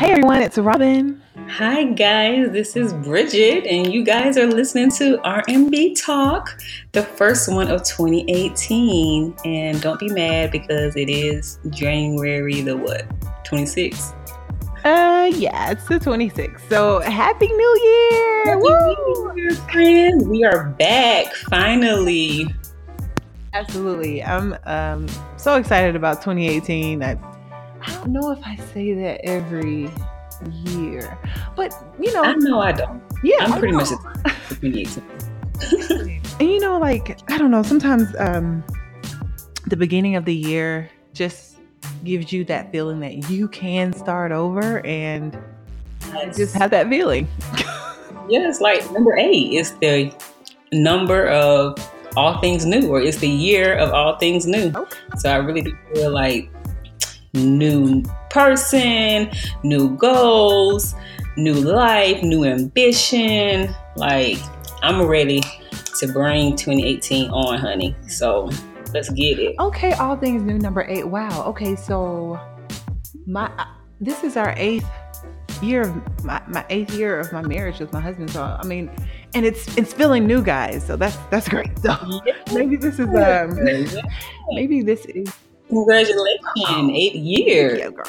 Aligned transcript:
Hey 0.00 0.12
everyone, 0.12 0.40
it's 0.40 0.56
Robin. 0.56 1.20
Hi 1.48 1.84
guys, 1.84 2.52
this 2.52 2.74
is 2.74 2.94
Bridget, 2.94 3.66
and 3.66 3.92
you 3.92 4.02
guys 4.02 4.38
are 4.38 4.46
listening 4.46 4.90
to 4.92 5.20
R&B 5.24 5.94
Talk, 5.94 6.58
the 6.92 7.02
first 7.02 7.52
one 7.52 7.70
of 7.70 7.82
2018. 7.82 9.36
And 9.44 9.78
don't 9.82 10.00
be 10.00 10.08
mad 10.08 10.52
because 10.52 10.96
it 10.96 11.10
is 11.10 11.58
January 11.68 12.62
the 12.62 12.78
what? 12.78 13.06
26th. 13.44 14.14
Uh, 14.86 15.30
yeah, 15.34 15.72
it's 15.72 15.86
the 15.86 16.00
26th. 16.00 16.66
So 16.70 17.00
happy 17.00 17.48
New 17.48 17.78
Year! 17.82 18.46
Happy 18.46 18.68
New 18.68 19.32
Year, 19.36 19.50
friends! 19.70 20.26
We 20.26 20.44
are 20.44 20.70
back 20.78 21.26
finally. 21.50 22.46
Absolutely, 23.52 24.22
I'm 24.22 24.56
um 24.64 25.06
so 25.36 25.56
excited 25.56 25.94
about 25.94 26.22
2018. 26.22 27.02
I, 27.02 27.18
I 27.82 27.92
don't 27.94 28.08
know 28.08 28.30
if 28.30 28.40
I 28.44 28.56
say 28.56 28.94
that 28.94 29.24
every 29.24 29.90
year, 30.64 31.18
but 31.56 31.72
you 31.98 32.12
know, 32.12 32.22
I 32.22 32.34
know 32.34 32.60
I 32.60 32.72
don't. 32.72 33.02
Yeah, 33.22 33.36
I'm 33.40 33.52
I 33.52 33.58
pretty 33.58 33.72
know. 33.72 33.78
much 33.78 33.88
2018. 34.60 35.02
and 36.40 36.48
you 36.48 36.60
know, 36.60 36.78
like 36.78 37.20
I 37.30 37.38
don't 37.38 37.50
know, 37.50 37.62
sometimes 37.62 38.14
um 38.18 38.64
the 39.66 39.76
beginning 39.76 40.16
of 40.16 40.24
the 40.24 40.34
year 40.34 40.90
just 41.12 41.58
gives 42.04 42.32
you 42.32 42.44
that 42.44 42.72
feeling 42.72 43.00
that 43.00 43.30
you 43.30 43.48
can 43.48 43.92
start 43.92 44.32
over 44.32 44.84
and 44.86 45.38
just 46.34 46.54
have 46.54 46.70
that 46.70 46.88
feeling. 46.88 47.28
Yeah, 48.28 48.48
it's 48.48 48.60
like 48.60 48.90
number 48.92 49.16
eight 49.16 49.52
is 49.52 49.72
the 49.78 50.14
number 50.72 51.28
of 51.28 51.76
all 52.16 52.40
things 52.40 52.64
new, 52.64 52.88
or 52.88 53.00
it's 53.00 53.18
the 53.18 53.28
year 53.28 53.76
of 53.76 53.92
all 53.92 54.16
things 54.18 54.46
new. 54.46 54.72
Okay. 54.74 54.98
So 55.18 55.30
I 55.30 55.36
really 55.36 55.62
do 55.62 55.76
feel 55.94 56.10
like 56.10 56.50
new 57.34 58.02
person, 58.30 59.30
new 59.62 59.96
goals, 59.96 60.94
new 61.36 61.54
life, 61.54 62.22
new 62.22 62.44
ambition. 62.44 63.74
Like 63.96 64.38
I'm 64.82 65.02
ready 65.02 65.42
to 65.98 66.12
bring 66.12 66.56
2018 66.56 67.30
on, 67.30 67.58
honey. 67.58 67.94
So 68.08 68.50
let's 68.92 69.10
get 69.10 69.38
it. 69.38 69.56
Okay, 69.58 69.92
all 69.92 70.16
things 70.16 70.42
new 70.42 70.58
number 70.58 70.86
8. 70.88 71.08
Wow. 71.08 71.44
Okay, 71.46 71.76
so 71.76 72.38
my 73.26 73.50
uh, 73.58 73.66
this 74.00 74.24
is 74.24 74.36
our 74.36 74.54
8th 74.54 74.86
year 75.62 75.82
of 75.82 76.24
my, 76.24 76.42
my 76.48 76.62
8th 76.70 76.96
year 76.96 77.20
of 77.20 77.32
my 77.32 77.42
marriage 77.42 77.80
with 77.80 77.92
my 77.92 78.00
husband. 78.00 78.30
So 78.30 78.42
I 78.42 78.64
mean, 78.66 78.90
and 79.34 79.44
it's 79.44 79.76
it's 79.76 79.92
feeling 79.92 80.26
new 80.26 80.42
guys. 80.42 80.86
So 80.86 80.96
that's 80.96 81.16
that's 81.30 81.48
great. 81.48 81.78
So 81.78 81.96
maybe 82.52 82.76
this 82.76 82.98
is 82.98 83.08
um 83.08 83.58
maybe 84.50 84.82
this 84.82 85.04
is 85.06 85.32
Congratulations, 85.70 86.90
eight 86.92 87.14
years. 87.14 87.78
yeah, 87.78 87.90
girl. 87.90 88.06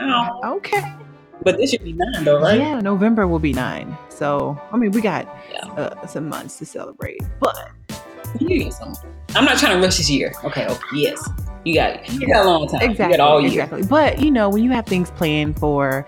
Oh, 0.00 0.56
Okay. 0.56 0.80
but 1.42 1.56
this 1.56 1.70
should 1.70 1.82
be 1.84 1.92
nine, 1.92 2.24
though, 2.24 2.40
right? 2.40 2.58
Yeah, 2.58 2.80
November 2.80 3.26
will 3.26 3.38
be 3.40 3.52
9. 3.52 3.96
So, 4.08 4.58
I 4.72 4.76
mean, 4.76 4.92
we 4.92 5.00
got 5.00 5.26
Yeah. 5.52 5.66
uh, 5.72 6.06
some 6.06 6.28
months 6.28 6.58
to 6.58 6.66
celebrate. 6.66 7.20
But 7.40 7.56
You 8.38 8.46
get 8.64 8.72
some. 8.72 8.94
I'm 9.34 9.44
not 9.44 9.58
trying 9.58 9.76
to 9.76 9.82
rush 9.84 9.96
this 9.98 10.08
year. 10.10 10.32
Okay. 10.44 10.66
okay 10.66 10.80
yes. 10.94 11.18
You 11.64 11.74
got. 11.74 12.08
You 12.10 12.26
got 12.26 12.46
a 12.46 12.48
long 12.48 12.68
time. 12.68 12.90
Exactly. 12.90 13.12
You 13.12 13.16
got 13.18 13.20
all 13.20 13.40
year. 13.40 13.64
Exactly. 13.64 13.82
But 13.82 14.20
you 14.20 14.30
know, 14.30 14.48
when 14.48 14.62
you 14.64 14.70
have 14.70 14.86
things 14.86 15.10
planned 15.10 15.58
for 15.58 16.06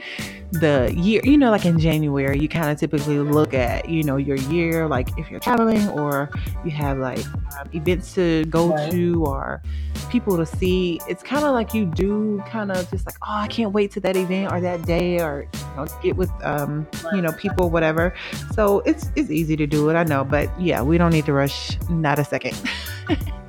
the 0.52 0.92
year, 0.96 1.20
you 1.24 1.38
know, 1.38 1.50
like 1.50 1.64
in 1.64 1.78
January, 1.78 2.38
you 2.38 2.48
kind 2.48 2.70
of 2.70 2.78
typically 2.78 3.18
look 3.18 3.54
at, 3.54 3.88
you 3.88 4.02
know, 4.02 4.16
your 4.16 4.36
year, 4.36 4.86
like 4.86 5.08
if 5.18 5.30
you're 5.30 5.40
traveling 5.40 5.88
or 5.90 6.30
you 6.64 6.70
have 6.70 6.98
like 6.98 7.24
um, 7.58 7.68
events 7.72 8.14
to 8.14 8.44
go 8.46 8.68
Right. 8.70 8.90
to 8.90 9.24
or 9.24 9.62
people 10.10 10.36
to 10.36 10.44
see. 10.44 11.00
It's 11.08 11.22
kind 11.22 11.44
of 11.44 11.52
like 11.52 11.72
you 11.72 11.86
do 11.86 12.42
kind 12.46 12.70
of 12.70 12.90
just 12.90 13.06
like, 13.06 13.16
oh, 13.22 13.28
I 13.34 13.46
can't 13.48 13.72
wait 13.72 13.90
to 13.92 14.00
that 14.00 14.16
event 14.16 14.52
or 14.52 14.60
that 14.60 14.82
day 14.82 15.20
or 15.20 15.46
you 15.54 15.60
know, 15.76 15.86
get 16.02 16.16
with, 16.16 16.30
um, 16.42 16.86
you 17.12 17.22
know, 17.22 17.32
people, 17.32 17.70
whatever. 17.70 18.14
So 18.54 18.80
it's 18.80 19.10
it's 19.16 19.30
easy 19.30 19.56
to 19.56 19.66
do 19.66 19.88
it, 19.88 19.94
I 19.94 20.04
know, 20.04 20.22
but 20.24 20.48
yeah, 20.60 20.82
we 20.82 20.98
don't 20.98 21.12
need 21.12 21.24
to 21.26 21.32
rush, 21.32 21.78
not 21.88 22.18
a 22.18 22.24
second. 22.24 22.60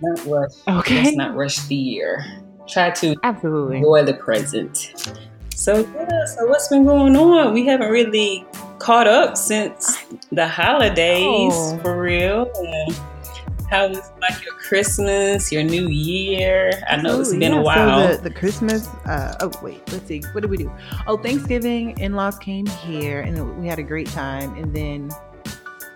Let's 0.00 0.26
not 0.26 0.26
rush. 0.66 0.80
Okay. 0.80 1.04
Let's 1.04 1.16
not 1.16 1.34
rush 1.36 1.58
the 1.66 1.74
year. 1.74 2.24
Try 2.68 2.90
to 2.90 3.16
Absolutely. 3.22 3.78
enjoy 3.78 4.04
the 4.04 4.14
present. 4.14 4.94
So 5.54 5.80
yeah. 5.94 6.26
So 6.26 6.46
what's 6.46 6.68
been 6.68 6.84
going 6.84 7.16
on? 7.16 7.52
We 7.54 7.66
haven't 7.66 7.90
really 7.90 8.46
caught 8.78 9.06
up 9.08 9.36
since 9.36 10.04
the 10.30 10.46
holidays, 10.46 11.52
Oh. 11.54 11.78
for 11.82 12.00
real. 12.00 12.50
And 12.56 12.94
how 13.70 13.88
was 13.88 13.98
like 14.20 14.44
your 14.44 14.54
Christmas, 14.54 15.50
your 15.50 15.62
New 15.62 15.88
Year? 15.88 16.70
I 16.88 16.96
know 16.96 17.20
it's 17.20 17.30
been 17.34 17.52
yeah. 17.52 17.58
a 17.58 17.62
while. 17.62 18.08
So 18.08 18.16
the, 18.16 18.22
the 18.28 18.34
Christmas. 18.34 18.86
Uh, 19.06 19.34
oh 19.40 19.50
wait, 19.62 19.80
let's 19.92 20.06
see. 20.06 20.22
What 20.32 20.42
did 20.42 20.50
we 20.50 20.56
do? 20.58 20.70
Oh, 21.06 21.16
Thanksgiving. 21.16 21.98
In 21.98 22.14
laws 22.14 22.38
came 22.38 22.66
here, 22.66 23.20
and 23.20 23.58
we 23.60 23.66
had 23.66 23.78
a 23.78 23.82
great 23.82 24.08
time. 24.08 24.54
And 24.56 24.74
then 24.74 25.10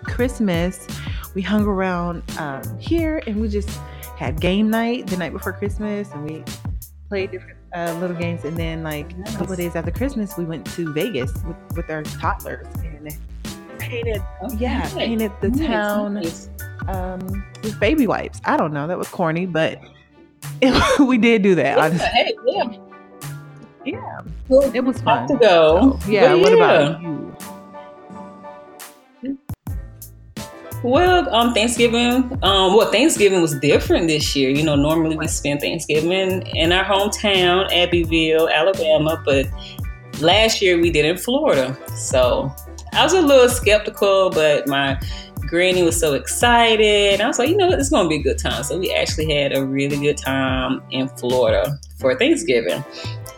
Christmas, 0.05 0.87
we 1.35 1.43
hung 1.43 1.65
around 1.65 2.23
um, 2.39 2.63
here, 2.79 3.23
and 3.27 3.41
we 3.41 3.49
just 3.49 3.71
had 4.17 4.41
game 4.41 4.71
night 4.71 5.07
the 5.07 5.17
night 5.17 5.33
before 5.33 5.53
Christmas, 5.53 6.11
and 6.13 6.25
we 6.29 6.45
played 7.09 7.31
different 7.31 7.59
uh, 7.75 7.97
little 8.01 8.17
games. 8.17 8.45
And 8.45 8.57
then 8.57 8.83
like 8.83 9.13
a 9.13 9.33
couple 9.33 9.53
of 9.53 9.59
days 9.59 9.75
after 9.77 9.91
Christmas, 9.91 10.37
we 10.37 10.45
went 10.45 10.67
to 10.73 10.93
Vegas 10.93 11.33
with, 11.45 11.57
with 11.77 11.91
our 11.91 12.03
toddlers 12.03 12.67
and 12.85 13.17
painted. 13.79 14.23
Okay. 14.45 14.57
Yeah, 14.59 14.89
painted 14.95 15.33
the 15.41 15.49
Nice, 15.51 15.67
town 15.67 16.15
nice. 16.15 16.49
um, 16.89 17.45
with 17.63 17.79
baby 17.81 18.07
wipes. 18.07 18.41
I 18.45 18.57
don't 18.57 18.73
know. 18.73 18.87
That 18.87 18.99
was 18.99 19.09
corny, 19.09 19.47
but 19.47 19.81
we 21.01 21.19
did 21.19 21.43
do 21.43 21.55
that. 21.57 21.77
Yeah, 21.79 21.91
hey, 22.09 22.35
yeah. 22.47 22.65
Yeah, 23.85 24.21
Well, 24.49 24.71
it 24.77 24.81
was 24.85 25.01
fun. 25.03 25.27
to 25.27 25.35
go. 25.35 25.99
So, 26.05 26.11
yeah. 26.11 26.29
But 26.35 26.41
What 26.41 26.53
about 26.53 27.03
you? 27.03 27.22
Well, 30.83 31.33
um, 31.33 31.55
Thanksgiving, 31.55 32.37
um, 32.43 32.75
well, 32.75 32.91
Thanksgiving 32.91 33.41
was 33.41 33.55
different 33.61 34.09
this 34.09 34.35
year. 34.35 34.51
You 34.51 34.65
know, 34.65 34.75
normally 34.75 35.17
we 35.17 35.29
spend 35.29 35.61
Thanksgiving 35.61 36.43
in 36.57 36.73
our 36.73 36.85
hometown, 36.85 37.73
Abbeville, 37.73 38.49
Alabama, 38.49 39.23
but 39.25 39.47
last 40.21 40.61
year 40.61 40.81
we 40.81 40.91
did 40.91 41.05
in 41.05 41.17
Florida. 41.17 41.79
So 41.97 42.53
I 42.93 43.05
was 43.05 43.13
a 43.13 43.21
little 43.21 43.49
skeptical, 43.49 44.31
but 44.31 44.67
my 44.67 45.01
granny 45.47 45.85
was 45.85 46.01
so 46.01 46.15
excited. 46.15 47.21
I 47.21 47.29
was 47.29 47.39
like, 47.39 47.49
you 47.49 47.57
know 47.57 47.69
what, 47.69 47.79
it's 47.79 47.91
gonna 47.91 48.09
be 48.09 48.17
a 48.17 48.23
good 48.23 48.39
time. 48.39 48.65
So 48.65 48.79
we 48.79 48.93
actually 48.93 49.33
had 49.33 49.57
a 49.57 49.65
really 49.65 49.99
good 49.99 50.17
time 50.17 50.83
in 50.91 51.09
Florida 51.11 51.79
for 51.99 52.19
Thanksgiving. 52.19 52.85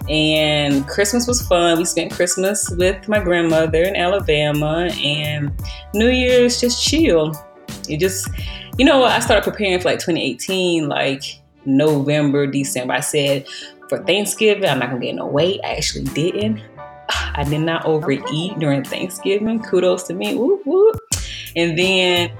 And 0.08 0.86
Christmas 0.86 1.26
was 1.26 1.46
fun. 1.46 1.78
We 1.78 1.84
spent 1.84 2.12
Christmas 2.12 2.68
with 2.70 3.08
my 3.08 3.20
grandmother 3.20 3.82
in 3.82 3.96
Alabama, 3.96 4.90
and 5.02 5.50
New 5.94 6.10
Year's 6.10 6.60
just 6.60 6.84
chill. 6.84 7.32
You 7.88 7.98
just, 7.98 8.28
you 8.76 8.84
know, 8.84 9.04
I 9.04 9.20
started 9.20 9.44
preparing 9.50 9.80
for 9.80 9.88
like 9.88 9.98
2018, 9.98 10.88
like 10.88 11.40
November, 11.64 12.46
December. 12.46 12.94
I 12.94 13.00
said 13.00 13.46
for 13.88 13.98
Thanksgiving, 14.04 14.68
I'm 14.68 14.78
not 14.78 14.90
gonna 14.90 15.00
get 15.00 15.14
no 15.14 15.26
weight. 15.26 15.60
I 15.64 15.74
actually 15.74 16.04
didn't. 16.04 16.60
I 17.34 17.44
did 17.44 17.60
not 17.60 17.86
overeat 17.86 18.58
during 18.58 18.84
Thanksgiving. 18.84 19.62
Kudos 19.62 20.04
to 20.04 20.14
me. 20.14 20.34
Whoop, 20.34 20.62
whoop. 20.66 20.98
And 21.56 21.78
then 21.78 22.30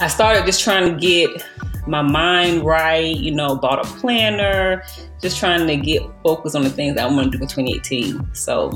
I 0.00 0.08
started 0.08 0.46
just 0.46 0.62
trying 0.62 0.94
to 0.94 1.00
get 1.00 1.44
my 1.88 2.02
mind 2.02 2.64
right, 2.64 3.16
you 3.16 3.30
know, 3.30 3.56
bought 3.56 3.84
a 3.84 3.88
planner, 3.98 4.82
just 5.20 5.38
trying 5.38 5.66
to 5.66 5.76
get 5.76 6.02
focused 6.22 6.54
on 6.54 6.62
the 6.62 6.70
things 6.70 6.96
that 6.96 7.08
I 7.08 7.12
want 7.12 7.32
to 7.32 7.38
do 7.38 7.42
in 7.42 7.48
2018. 7.48 8.34
So 8.34 8.72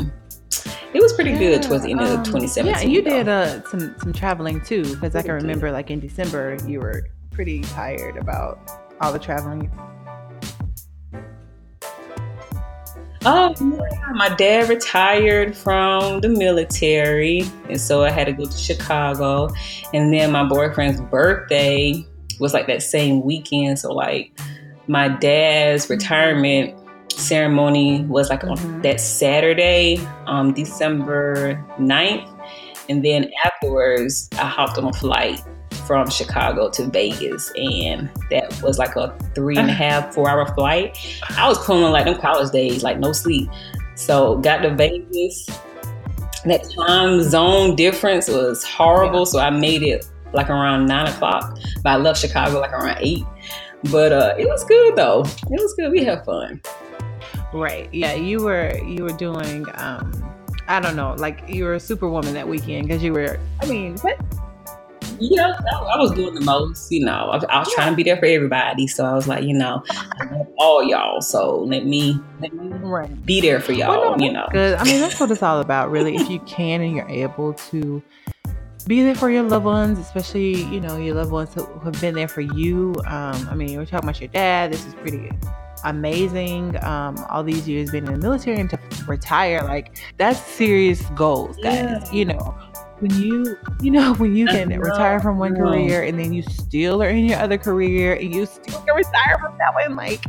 it 0.94 1.02
was 1.02 1.12
pretty 1.12 1.32
good 1.32 1.62
towards 1.62 1.84
the 1.84 1.90
end 1.90 2.00
of 2.00 2.08
um, 2.08 2.24
2017. 2.24 2.66
Yeah, 2.66 2.80
and 2.80 2.92
you 2.92 3.02
though. 3.02 3.10
did 3.10 3.28
uh, 3.28 3.62
some 3.68 3.94
some 3.98 4.12
traveling 4.12 4.60
too, 4.62 4.82
because 4.94 5.14
I 5.14 5.22
can 5.22 5.32
remember 5.32 5.70
like 5.70 5.90
in 5.90 6.00
December 6.00 6.56
you 6.66 6.80
were 6.80 7.06
pretty 7.30 7.60
tired 7.60 8.16
about 8.16 8.58
all 9.00 9.12
the 9.12 9.18
traveling. 9.18 9.70
Oh, 13.24 13.54
yeah. 13.60 14.12
My 14.14 14.30
dad 14.30 14.68
retired 14.68 15.56
from 15.56 16.20
the 16.20 16.28
military, 16.28 17.44
and 17.68 17.80
so 17.80 18.02
I 18.02 18.10
had 18.10 18.26
to 18.26 18.32
go 18.32 18.46
to 18.46 18.58
Chicago. 18.58 19.48
And 19.94 20.12
then 20.12 20.32
my 20.32 20.44
boyfriend's 20.44 21.00
birthday 21.02 22.04
was 22.42 22.52
like 22.52 22.66
that 22.66 22.82
same 22.82 23.22
weekend. 23.22 23.78
So, 23.78 23.92
like, 23.92 24.38
my 24.88 25.08
dad's 25.08 25.88
retirement 25.88 26.74
ceremony 27.10 28.04
was 28.08 28.28
like 28.30 28.42
on 28.44 28.56
Mhm. 28.56 28.82
that 28.82 29.00
Saturday, 29.00 30.00
um, 30.26 30.52
December 30.52 31.62
9th. 31.78 32.28
And 32.88 33.04
then 33.04 33.30
afterwards, 33.44 34.28
I 34.34 34.46
hopped 34.46 34.76
on 34.76 34.84
a 34.86 34.92
flight 34.92 35.40
from 35.86 36.10
Chicago 36.10 36.68
to 36.70 36.86
Vegas, 36.86 37.52
and 37.56 38.10
that 38.30 38.60
was 38.62 38.78
like 38.78 38.96
a 38.96 39.14
three 39.34 39.56
and 39.56 39.70
a 39.70 39.72
half, 39.72 40.14
four 40.14 40.28
hour 40.28 40.46
flight. 40.54 40.96
I 41.36 41.48
was 41.48 41.58
pulling 41.64 41.90
like 41.92 42.04
them 42.04 42.18
college 42.20 42.50
days, 42.50 42.82
like 42.82 42.98
no 42.98 43.12
sleep. 43.12 43.48
So 43.94 44.36
got 44.38 44.58
to 44.58 44.74
Vegas. 44.74 45.48
That 46.44 46.68
time 46.74 47.22
zone 47.22 47.76
difference 47.76 48.28
was 48.28 48.64
horrible, 48.64 49.26
so 49.26 49.38
I 49.38 49.50
made 49.50 49.82
it 49.82 50.04
like 50.32 50.50
around 50.50 50.86
nine 50.86 51.06
o'clock. 51.08 51.58
But 51.82 51.90
I 51.90 51.96
left 51.96 52.20
Chicago 52.20 52.60
like 52.60 52.72
around 52.72 52.98
eight. 53.00 53.24
But 53.90 54.12
uh, 54.12 54.34
it 54.38 54.46
was 54.46 54.64
good 54.64 54.96
though. 54.96 55.22
It 55.22 55.60
was 55.60 55.74
good. 55.74 55.90
We 55.90 56.04
had 56.04 56.24
fun. 56.24 56.60
Right. 57.52 57.92
Yeah, 57.92 58.14
you 58.14 58.42
were 58.42 58.78
you 58.78 59.04
were 59.04 59.12
doing 59.12 59.66
um 59.74 60.12
I 60.68 60.80
don't 60.80 60.96
know, 60.96 61.14
like 61.18 61.42
you 61.48 61.64
were 61.64 61.74
a 61.74 61.80
superwoman 61.80 62.34
that 62.34 62.48
weekend 62.48 62.86
because 62.86 63.02
you 63.02 63.12
were 63.12 63.38
I 63.60 63.66
mean, 63.66 63.96
but 64.02 64.18
yeah, 65.18 65.52
I, 65.94 65.98
was 65.98 66.10
doing 66.12 66.34
the 66.34 66.40
most. 66.40 66.90
You 66.90 67.04
know, 67.04 67.30
I, 67.30 67.36
I 67.48 67.58
was 67.60 67.72
trying 67.74 67.92
to 67.92 67.96
be 67.96 68.02
there 68.02 68.16
for 68.16 68.26
everybody, 68.26 68.86
so 68.86 69.04
I 69.04 69.12
was 69.12 69.28
like, 69.28 69.44
you 69.44 69.54
know, 69.54 69.84
all 70.58 70.82
y'all. 70.82 71.20
So 71.20 71.60
let 71.60 71.86
me 71.86 72.18
let 72.40 72.52
me 72.52 72.68
right. 72.78 73.26
be 73.26 73.40
there 73.40 73.60
for 73.60 73.72
y'all. 73.72 74.00
Well, 74.00 74.16
no, 74.16 74.24
you 74.24 74.32
know, 74.32 74.48
good. 74.50 74.78
I 74.78 74.84
mean, 74.84 75.00
that's 75.00 75.20
what 75.20 75.30
it's 75.30 75.42
all 75.42 75.60
about, 75.60 75.90
really. 75.90 76.16
if 76.16 76.28
you 76.28 76.40
can 76.40 76.80
and 76.80 76.96
you're 76.96 77.08
able 77.08 77.54
to 77.54 78.02
be 78.86 79.02
there 79.02 79.14
for 79.14 79.30
your 79.30 79.42
loved 79.42 79.64
ones, 79.64 79.98
especially 79.98 80.62
you 80.64 80.80
know 80.80 80.96
your 80.96 81.14
loved 81.14 81.30
ones 81.30 81.54
who 81.54 81.66
have 81.80 82.00
been 82.00 82.14
there 82.14 82.28
for 82.28 82.40
you. 82.40 82.94
Um, 83.06 83.48
I 83.50 83.54
mean, 83.54 83.76
we're 83.76 83.84
talking 83.84 84.08
about 84.08 84.20
your 84.20 84.28
dad. 84.28 84.72
This 84.72 84.84
is 84.86 84.94
pretty 84.94 85.30
amazing. 85.84 86.82
Um, 86.84 87.16
all 87.28 87.42
these 87.42 87.68
years 87.68 87.90
being 87.90 88.06
in 88.06 88.12
the 88.12 88.18
military 88.18 88.58
and 88.58 88.70
to 88.70 88.78
retire, 89.06 89.62
like 89.62 89.96
that's 90.16 90.40
serious 90.40 91.02
goals, 91.10 91.56
guys. 91.58 92.06
Yeah. 92.06 92.12
You 92.12 92.24
know, 92.26 92.54
when 93.02 93.20
you 93.20 93.58
you 93.80 93.90
know 93.90 94.14
when 94.18 94.34
you 94.34 94.46
can 94.46 94.68
retire 94.80 95.20
from 95.20 95.36
one 95.36 95.54
career 95.54 96.04
and 96.04 96.18
then 96.18 96.32
you 96.32 96.42
still 96.42 97.02
are 97.02 97.08
in 97.08 97.24
your 97.26 97.38
other 97.38 97.58
career 97.58 98.14
and 98.14 98.32
you 98.32 98.46
still 98.46 98.80
can 98.82 98.94
retire 98.94 99.38
from 99.40 99.58
that 99.58 99.74
one 99.74 99.96
like 99.96 100.24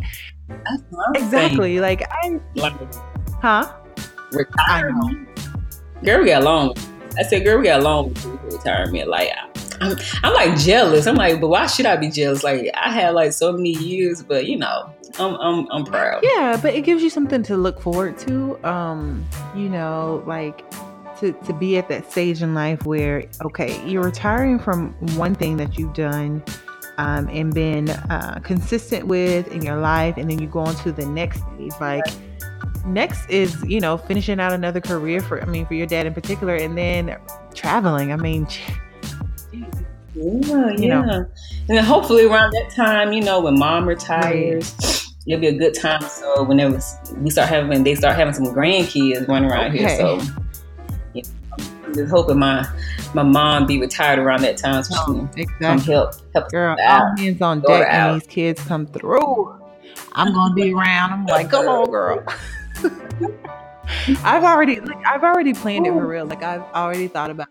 exactly 1.16 1.80
like 1.80 2.02
i 2.10 2.40
like, 2.56 2.74
huh 3.42 3.72
retirement 4.32 5.28
girl 6.04 6.20
we 6.20 6.26
got 6.26 6.44
long 6.44 6.74
i 7.18 7.24
said 7.24 7.44
girl 7.44 7.60
we 7.60 7.66
got 7.66 7.84
long 7.84 8.12
retirement 8.54 9.10
like 9.10 9.30
I'm, 9.82 9.98
I'm 10.24 10.34
like 10.34 10.58
jealous 10.58 11.08
i'm 11.08 11.16
like 11.16 11.42
but 11.42 11.50
why 11.50 11.68
should 11.68 11.86
i 11.86 11.96
be 11.96 12.10
jealous 12.10 12.44
like 12.44 12.70
i 12.76 12.92
had 12.92 13.10
like 13.10 13.34
so 13.34 13.52
many 13.52 13.72
years 13.72 14.24
but 14.24 14.46
you 14.46 14.58
know 14.58 14.94
I'm, 15.20 15.36
I'm 15.36 15.72
I'm 15.72 15.86
proud. 15.86 16.24
Yeah, 16.24 16.58
but 16.60 16.74
it 16.74 16.82
gives 16.82 17.04
you 17.04 17.10
something 17.12 17.44
to 17.44 17.56
look 17.56 17.80
forward 17.80 18.18
to. 18.20 18.58
Um, 18.66 19.24
you 19.56 19.70
know, 19.70 20.24
like 20.26 20.64
to, 21.20 21.32
to 21.32 21.54
be 21.54 21.78
at 21.78 21.88
that 21.90 22.12
stage 22.12 22.42
in 22.42 22.54
life 22.54 22.86
where, 22.86 23.26
okay, 23.46 23.82
you're 23.88 24.04
retiring 24.04 24.60
from 24.60 24.94
one 25.16 25.36
thing 25.36 25.58
that 25.58 25.78
you've 25.78 25.94
done 25.94 26.44
um, 26.98 27.30
and 27.30 27.54
been 27.54 27.90
uh, 27.90 28.40
consistent 28.44 29.08
with 29.08 29.52
in 29.52 29.62
your 29.62 29.78
life, 29.78 30.18
and 30.18 30.30
then 30.30 30.40
you 30.40 30.48
go 30.48 30.60
on 30.60 30.76
to 30.78 30.92
the 30.92 31.06
next 31.06 31.42
stage. 31.56 31.72
Like, 31.80 32.04
next 32.86 33.30
is, 33.30 33.64
you 33.64 33.80
know, 33.80 33.98
finishing 33.98 34.40
out 34.40 34.54
another 34.54 34.82
career 34.82 35.22
for, 35.22 35.42
I 35.42 35.46
mean, 35.46 35.66
for 35.66 35.74
your 35.74 35.88
dad 35.88 36.06
in 36.06 36.14
particular, 36.14 36.56
and 36.56 36.78
then 36.78 37.18
traveling. 37.54 38.12
I 38.12 38.18
mean, 38.18 38.48
yeah, 39.52 39.62
you 40.16 40.76
yeah. 40.78 41.02
Know. 41.02 41.26
And 41.70 41.78
then 41.78 41.84
hopefully 41.84 42.26
around 42.26 42.52
that 42.52 42.72
time, 42.76 43.14
you 43.14 43.24
know, 43.24 43.42
when 43.42 43.58
mom 43.58 43.88
retires, 43.88 44.76
it'll 45.26 45.40
be 45.40 45.48
a 45.48 45.58
good 45.58 45.74
time. 45.74 46.02
So 46.02 46.44
whenever 46.44 46.80
we 47.18 47.30
start 47.30 47.50
having, 47.50 47.84
they 47.84 47.96
start 47.96 48.16
having 48.16 48.34
some 48.34 48.46
grandkids 48.48 49.28
running 49.28 49.50
around 49.50 49.72
okay. 49.72 49.80
here. 49.80 49.98
So 49.98 50.22
I'm 51.84 51.94
just 51.94 52.12
hoping 52.12 52.40
my 52.40 52.68
my 53.14 53.24
mom 53.24 53.68
be 53.68 53.80
retired 53.80 54.20
around 54.20 54.42
that 54.42 54.58
time 54.58 54.84
so 54.84 54.96
she 55.06 55.42
exactly. 55.42 55.56
come 55.60 55.80
help 55.80 56.16
help 56.34 56.50
Girl, 56.50 56.76
all 56.80 57.18
hands 57.18 57.42
on 57.42 57.62
deck 57.62 57.88
and 57.90 58.20
these 58.20 58.28
kids 58.28 58.62
come 58.64 58.88
through. 58.88 59.60
I'm 60.14 60.34
gonna 60.34 60.54
be 60.54 60.74
around. 60.74 61.14
I'm 61.14 61.26
like, 61.26 61.50
come 61.50 61.68
on, 61.68 61.90
girl. 61.90 62.24
I've 64.24 64.44
already 64.44 64.80
like 64.80 65.06
I've 65.06 65.24
already 65.24 65.54
planned 65.54 65.88
it 65.88 65.92
for 65.92 66.08
real. 66.08 66.26
Like 66.26 66.44
I've 66.44 66.64
already 66.74 67.08
thought 67.08 67.30
about 67.30 67.48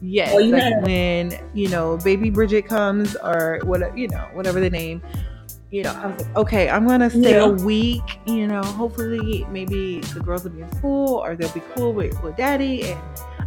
Yes, 0.00 0.32
oh, 0.32 0.38
like 0.38 0.84
when 0.84 1.38
you 1.54 1.68
know 1.68 1.96
baby 1.98 2.30
Bridget 2.30 2.66
comes 2.66 3.16
or 3.16 3.60
what 3.64 3.96
you 3.98 4.08
know 4.08 4.28
whatever 4.32 4.60
the 4.60 4.70
name, 4.70 5.02
you 5.70 5.82
know, 5.82 5.92
I 5.92 6.06
was 6.06 6.24
like, 6.24 6.36
okay, 6.36 6.68
I'm 6.68 6.86
gonna 6.86 7.10
stay 7.10 7.32
yeah. 7.32 7.44
a 7.44 7.48
week. 7.48 8.18
You 8.26 8.46
know, 8.46 8.62
hopefully 8.62 9.44
maybe 9.50 10.00
the 10.00 10.20
girls 10.20 10.44
will 10.44 10.52
be 10.52 10.62
in 10.62 10.72
school 10.76 11.16
or 11.16 11.34
they'll 11.34 11.52
be 11.52 11.62
cool 11.74 11.92
with, 11.92 12.20
with 12.22 12.36
daddy, 12.36 12.84
and 12.84 13.00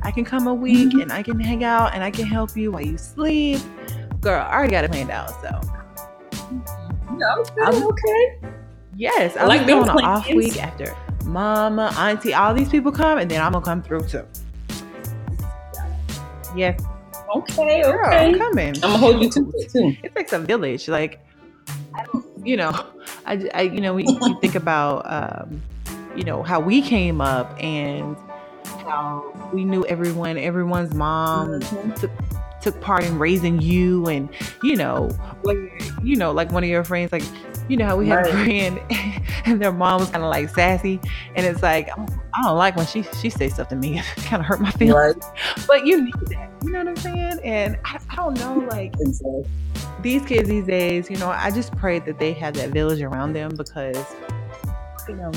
I 0.04 0.12
can 0.12 0.26
come 0.26 0.48
a 0.48 0.54
week 0.54 0.90
mm-hmm. 0.90 1.02
and 1.02 1.14
I 1.14 1.24
can 1.24 1.40
hang 1.40 1.64
out 1.64 1.94
and 1.94 2.04
I 2.04 2.12
can 2.12 2.26
help 2.26 2.58
you 2.58 2.72
while 2.72 2.82
you 2.82 2.98
sleep. 2.98 3.62
Girl, 4.20 4.42
I 4.42 4.54
already 4.54 4.72
got 4.72 4.84
it 4.84 4.92
planned 4.92 5.10
out. 5.10 5.30
So, 5.42 5.62
no, 7.14 7.46
I'm 7.64 7.84
okay. 7.88 8.40
Yes, 8.98 9.38
I 9.38 9.46
like 9.46 9.66
going 9.66 9.90
on 9.90 10.04
off 10.04 10.28
week 10.34 10.62
after 10.62 10.96
mama, 11.26 11.94
auntie, 11.98 12.34
all 12.34 12.54
these 12.54 12.70
people 12.70 12.92
come, 12.92 13.18
and 13.18 13.30
then 13.30 13.42
I'm 13.42 13.54
gonna 13.54 13.66
come 13.66 13.82
through 13.82 14.08
too. 14.08 14.26
Yes. 16.56 16.82
Okay, 17.36 17.84
okay. 17.86 18.28
I'm 18.28 18.38
coming. 18.38 18.76
I'm 18.76 18.82
gonna 18.82 18.98
hold 18.98 19.22
you 19.22 19.30
to 19.30 19.52
it 19.56 19.72
too. 19.72 19.96
It 20.04 20.14
takes 20.16 20.34
a 20.34 20.40
village. 20.40 20.88
Like 20.88 21.20
you 22.44 22.58
know, 22.58 22.72
I, 23.26 23.50
I 23.54 23.62
you 23.62 23.82
know, 23.82 23.94
we, 23.94 24.04
we 24.04 24.36
think 24.42 24.56
about, 24.56 25.04
um, 25.06 25.62
you 26.16 26.24
know, 26.24 26.44
how 26.44 26.60
we 26.60 26.82
came 26.82 27.22
up 27.22 27.56
and 27.62 28.18
how 28.66 29.50
we 29.54 29.64
knew 29.64 29.86
everyone, 29.86 30.38
everyone's 30.38 30.94
mom 30.94 31.60
mm-hmm. 31.60 31.94
took 31.94 32.12
took 32.62 32.80
part 32.80 33.04
in 33.04 33.18
raising 33.18 33.60
you, 33.62 34.06
and 34.08 34.30
you 34.64 34.76
know, 34.76 35.10
like 35.44 35.58
you 36.04 36.16
know, 36.16 36.32
like 36.32 36.52
one 36.52 36.64
of 36.64 36.70
your 36.70 36.84
friends, 36.84 37.12
like 37.12 37.24
you 37.70 37.78
know 37.78 37.86
how 37.86 37.98
we 37.98 38.08
had 38.08 38.26
right. 38.26 38.28
a 38.28 38.32
friend 38.32 38.80
and 39.46 39.62
their 39.62 39.72
mom 39.72 40.00
was 40.00 40.10
kind 40.10 40.24
of 40.24 40.30
like 40.30 40.50
sassy, 40.50 41.00
and 41.36 41.46
it's 41.46 41.62
like 41.62 41.90
I 41.90 42.44
don't 42.44 42.58
like 42.58 42.76
when 42.76 42.86
she 42.86 43.04
she 43.20 43.30
says 43.30 43.54
stuff 43.54 43.70
to 43.70 43.76
me, 43.76 44.00
it 44.18 44.24
kind 44.24 44.42
of 44.42 44.46
hurt 44.46 44.62
my 44.62 44.72
feelings. 44.72 45.24
Right. 45.24 45.64
But 45.68 45.86
you 45.86 46.04
need 46.04 46.14
that, 46.28 46.52
you 46.64 46.72
know 46.72 46.80
what 46.80 46.88
I'm 46.90 46.96
saying? 46.98 47.40
And 47.44 47.78
I, 47.86 48.00
I 48.10 48.16
don't 48.16 48.38
know, 48.40 48.68
like 48.70 48.94
exactly. 49.00 49.46
these 50.02 50.24
kids 50.24 50.50
these 50.50 50.66
days, 50.66 51.10
you 51.10 51.18
know, 51.18 51.30
I 51.30 51.52
just 51.52 51.76
pray 51.78 52.00
that 52.00 52.20
they 52.20 52.34
have 52.34 52.56
that 52.56 52.70
village 52.70 53.02
around 53.02 53.34
them 53.34 53.52
because 53.56 54.06
you 55.08 55.16
know, 55.16 55.32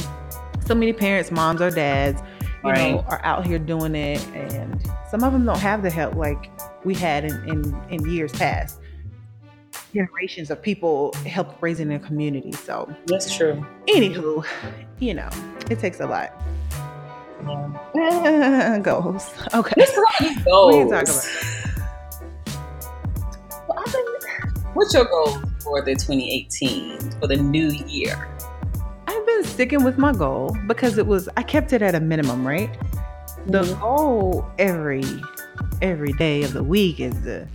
so 0.66 0.74
many 0.74 0.92
parents, 0.92 1.30
moms 1.30 1.60
or 1.60 1.70
dads, 1.70 2.20
you 2.64 2.70
right. 2.70 2.92
know, 2.92 3.04
are 3.08 3.24
out 3.24 3.46
here 3.46 3.58
doing 3.58 3.94
it, 3.94 4.26
and 4.28 4.90
some 5.10 5.22
of 5.22 5.32
them 5.32 5.44
don't 5.44 5.58
have 5.58 5.82
the 5.82 5.90
help 5.90 6.14
like 6.14 6.50
we 6.84 6.94
had 6.94 7.24
in 7.24 7.48
in, 7.48 7.82
in 7.90 8.10
years 8.10 8.32
past 8.32 8.80
generations 9.94 10.50
of 10.50 10.60
people 10.60 11.12
help 11.26 11.62
raising 11.62 11.92
a 11.92 11.98
community. 11.98 12.52
So 12.52 12.94
that's 13.06 13.34
true. 13.34 13.64
Anywho, 13.88 14.44
you 14.98 15.14
know, 15.14 15.28
it 15.70 15.78
takes 15.78 16.00
a 16.00 16.06
lot. 16.06 16.32
Yeah. 17.94 18.78
goals. 18.82 19.32
Okay. 19.54 19.86
Goals. 20.44 20.74
Can 20.74 20.90
talk 20.90 21.02
about. 21.04 21.26
Well, 23.66 23.82
think, 23.86 24.08
what's 24.74 24.92
your 24.92 25.06
goal 25.06 25.40
for 25.62 25.80
the 25.82 25.92
2018 25.92 27.12
for 27.18 27.26
the 27.26 27.36
new 27.36 27.70
year? 27.70 28.28
I've 29.06 29.26
been 29.26 29.44
sticking 29.44 29.84
with 29.84 29.96
my 29.96 30.12
goal 30.12 30.56
because 30.66 30.98
it 30.98 31.06
was 31.06 31.28
I 31.36 31.42
kept 31.42 31.72
it 31.72 31.80
at 31.80 31.94
a 31.94 32.00
minimum, 32.00 32.46
right? 32.46 32.70
The 33.46 33.62
mm-hmm. 33.62 33.80
goal 33.80 34.46
every 34.58 35.04
every 35.80 36.12
day 36.12 36.42
of 36.42 36.52
the 36.52 36.62
week 36.62 37.00
is 37.00 37.14
to 37.22 37.48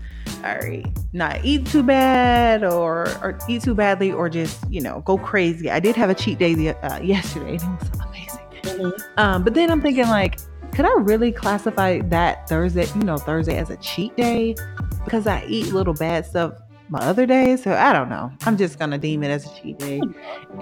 all 0.43 0.55
right, 0.55 0.85
not 1.13 1.43
eat 1.43 1.65
too 1.65 1.83
bad 1.83 2.63
or 2.63 3.07
or 3.21 3.37
eat 3.47 3.63
too 3.63 3.75
badly 3.75 4.11
or 4.11 4.29
just 4.29 4.59
you 4.69 4.81
know 4.81 5.01
go 5.05 5.17
crazy. 5.17 5.69
I 5.69 5.79
did 5.79 5.95
have 5.95 6.09
a 6.09 6.15
cheat 6.15 6.39
day 6.39 6.53
the, 6.53 6.69
uh, 6.69 6.99
yesterday 7.01 7.57
and 7.61 7.79
it 7.81 7.89
was 7.89 8.07
amazing. 8.07 8.39
Mm-hmm. 8.63 9.19
Um, 9.19 9.43
but 9.43 9.53
then 9.53 9.71
I'm 9.71 9.81
thinking 9.81 10.07
like, 10.07 10.39
could 10.71 10.85
I 10.85 10.93
really 10.99 11.31
classify 11.31 11.99
that 12.05 12.47
Thursday, 12.47 12.87
you 12.95 13.03
know, 13.03 13.17
Thursday 13.17 13.57
as 13.57 13.69
a 13.69 13.77
cheat 13.77 14.15
day 14.15 14.55
because 15.03 15.27
I 15.27 15.45
eat 15.47 15.73
little 15.73 15.93
bad 15.93 16.25
stuff 16.25 16.53
my 16.89 16.99
other 16.99 17.25
days? 17.25 17.63
So 17.63 17.73
I 17.73 17.93
don't 17.93 18.09
know. 18.09 18.31
I'm 18.45 18.57
just 18.57 18.79
gonna 18.79 18.97
deem 18.97 19.23
it 19.23 19.29
as 19.29 19.45
a 19.45 19.61
cheat 19.61 19.79
day. 19.79 20.01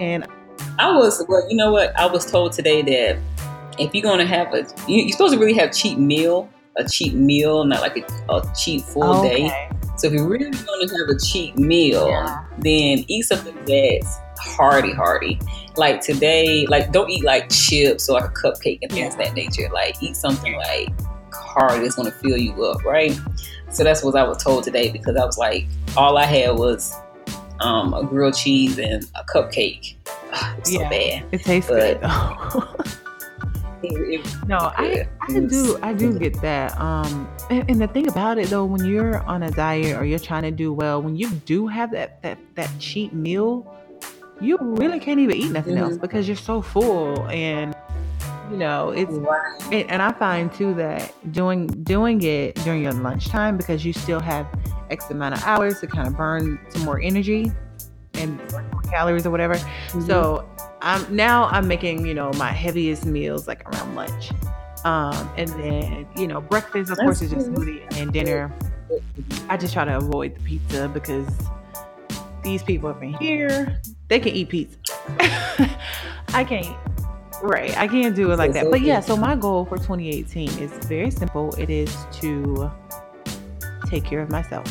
And 0.00 0.26
I 0.78 0.90
was 0.92 1.24
well, 1.28 1.48
you 1.48 1.56
know 1.56 1.72
what? 1.72 1.98
I 1.98 2.06
was 2.06 2.30
told 2.30 2.52
today 2.52 2.82
that 2.82 3.18
if 3.78 3.94
you're 3.94 4.02
gonna 4.02 4.26
have 4.26 4.52
a, 4.54 4.66
you, 4.86 5.02
you're 5.02 5.12
supposed 5.12 5.34
to 5.34 5.40
really 5.40 5.54
have 5.54 5.72
cheat 5.72 5.98
meal 5.98 6.48
a 6.78 6.88
cheap 6.88 7.14
meal, 7.14 7.64
not 7.64 7.80
like 7.80 7.96
a, 7.96 8.32
a 8.32 8.52
cheap 8.56 8.82
full 8.84 9.18
okay. 9.18 9.48
day. 9.48 9.70
So 9.96 10.06
if 10.06 10.12
you're 10.12 10.28
really 10.28 10.50
going 10.50 10.88
to 10.88 10.94
have 10.96 11.08
a 11.08 11.18
cheap 11.18 11.56
meal, 11.56 12.08
yeah. 12.08 12.44
then 12.58 13.04
eat 13.08 13.22
something 13.22 13.56
that's 13.66 14.18
hearty, 14.38 14.92
hearty. 14.92 15.40
Like 15.76 16.00
today, 16.00 16.66
like 16.66 16.92
don't 16.92 17.10
eat 17.10 17.24
like 17.24 17.50
chips 17.50 18.08
or 18.08 18.20
like 18.20 18.30
a 18.30 18.32
cupcake 18.32 18.78
and 18.82 18.92
things 18.92 19.16
yeah. 19.18 19.24
that 19.24 19.34
nature. 19.34 19.68
Like 19.72 20.00
eat 20.02 20.16
something 20.16 20.54
like 20.56 20.88
hearty 21.32 21.82
that's 21.82 21.96
going 21.96 22.10
to 22.10 22.16
fill 22.16 22.38
you 22.38 22.64
up, 22.64 22.84
right? 22.84 23.18
So 23.70 23.84
that's 23.84 24.02
what 24.02 24.16
I 24.16 24.22
was 24.22 24.42
told 24.42 24.64
today 24.64 24.90
because 24.90 25.16
I 25.16 25.24
was 25.24 25.36
like, 25.36 25.66
all 25.96 26.16
I 26.16 26.24
had 26.24 26.56
was 26.56 26.94
um, 27.60 27.92
a 27.92 28.04
grilled 28.04 28.34
cheese 28.34 28.78
and 28.78 29.04
a 29.14 29.24
cupcake. 29.24 29.96
Oh, 30.30 30.54
it 30.58 30.70
yeah, 30.70 30.78
so 30.80 30.90
bad. 30.90 31.24
It 31.32 31.42
tastes 31.42 31.70
but, 31.70 32.02
good. 32.02 32.98
no, 34.46 34.58
I, 34.58 35.08
I 35.20 35.40
do 35.40 35.78
I 35.82 35.92
do 35.92 36.18
get 36.18 36.40
that. 36.42 36.78
Um, 36.80 37.28
and, 37.50 37.68
and, 37.70 37.80
the 37.80 37.88
thing 37.88 38.08
about 38.08 38.38
it 38.38 38.48
though, 38.48 38.64
when 38.64 38.84
you're 38.84 39.20
on 39.22 39.42
a 39.42 39.50
diet 39.50 39.96
or 39.96 40.04
you're 40.04 40.18
trying 40.18 40.42
to 40.42 40.50
do 40.50 40.72
well, 40.72 41.00
when 41.02 41.16
you 41.16 41.30
do 41.30 41.66
have 41.66 41.90
that 41.92 42.22
that 42.22 42.38
that 42.54 42.70
cheat 42.78 43.12
meal, 43.12 43.66
you 44.40 44.58
really 44.60 45.00
can't 45.00 45.20
even 45.20 45.36
eat 45.36 45.50
nothing 45.50 45.74
mm-hmm. 45.74 45.84
else 45.84 45.98
because 45.98 46.28
you're 46.28 46.36
so 46.36 46.62
full 46.62 47.26
and 47.28 47.74
you 48.50 48.56
know 48.56 48.90
it's 48.90 49.12
and, 49.72 49.90
and, 49.90 50.00
i 50.00 50.10
find 50.12 50.52
too 50.52 50.72
that 50.74 51.12
doing 51.32 51.66
doing 51.66 52.22
it 52.22 52.54
during 52.56 52.82
your 52.82 52.92
lunchtime 52.92 53.56
because 53.56 53.84
you 53.84 53.92
still 53.92 54.20
have 54.20 54.46
x 54.90 55.10
amount 55.10 55.34
of 55.34 55.42
hours 55.44 55.80
to 55.80 55.86
kind 55.86 56.06
of 56.06 56.16
burn 56.16 56.58
some 56.70 56.82
more 56.82 57.00
energy 57.00 57.52
and 58.14 58.40
calories 58.90 59.26
or 59.26 59.30
whatever 59.30 59.54
mm-hmm. 59.54 60.06
so 60.06 60.48
I'm 60.80 61.14
now 61.14 61.46
I'm 61.46 61.66
making 61.66 62.06
you 62.06 62.14
know 62.14 62.32
my 62.34 62.50
heaviest 62.50 63.04
meals 63.04 63.48
like 63.48 63.68
around 63.68 63.94
lunch, 63.94 64.30
um, 64.84 65.30
and 65.36 65.48
then 65.50 66.06
you 66.16 66.26
know 66.26 66.40
breakfast 66.40 66.90
of 66.90 66.96
That's 66.98 67.06
course 67.06 67.22
is 67.22 67.30
just 67.30 67.50
smoothie, 67.50 67.84
and 67.96 68.12
dinner. 68.12 68.52
I 69.48 69.56
just 69.56 69.72
try 69.72 69.84
to 69.84 69.96
avoid 69.96 70.36
the 70.36 70.40
pizza 70.40 70.88
because 70.88 71.26
these 72.42 72.62
people 72.62 72.88
up 72.88 73.02
in 73.02 73.12
here 73.14 73.80
they 74.08 74.20
can 74.20 74.32
eat 74.32 74.48
pizza. 74.48 74.76
I 76.28 76.44
can't. 76.44 76.76
Right, 77.42 77.76
I 77.78 77.86
can't 77.86 78.16
do 78.16 78.32
it 78.32 78.36
like 78.36 78.52
that. 78.52 78.70
But 78.70 78.80
yeah, 78.80 79.00
so 79.00 79.16
my 79.16 79.36
goal 79.36 79.64
for 79.64 79.76
2018 79.76 80.58
is 80.58 80.72
very 80.86 81.10
simple. 81.10 81.54
It 81.54 81.70
is 81.70 81.96
to 82.14 82.70
take 83.86 84.04
care 84.04 84.20
of 84.20 84.30
myself. 84.30 84.66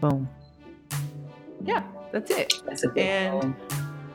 Boom. 0.00 0.28
Yeah, 1.64 1.84
that's 2.12 2.30
it. 2.30 2.52
That's 2.66 2.84
and 2.96 3.54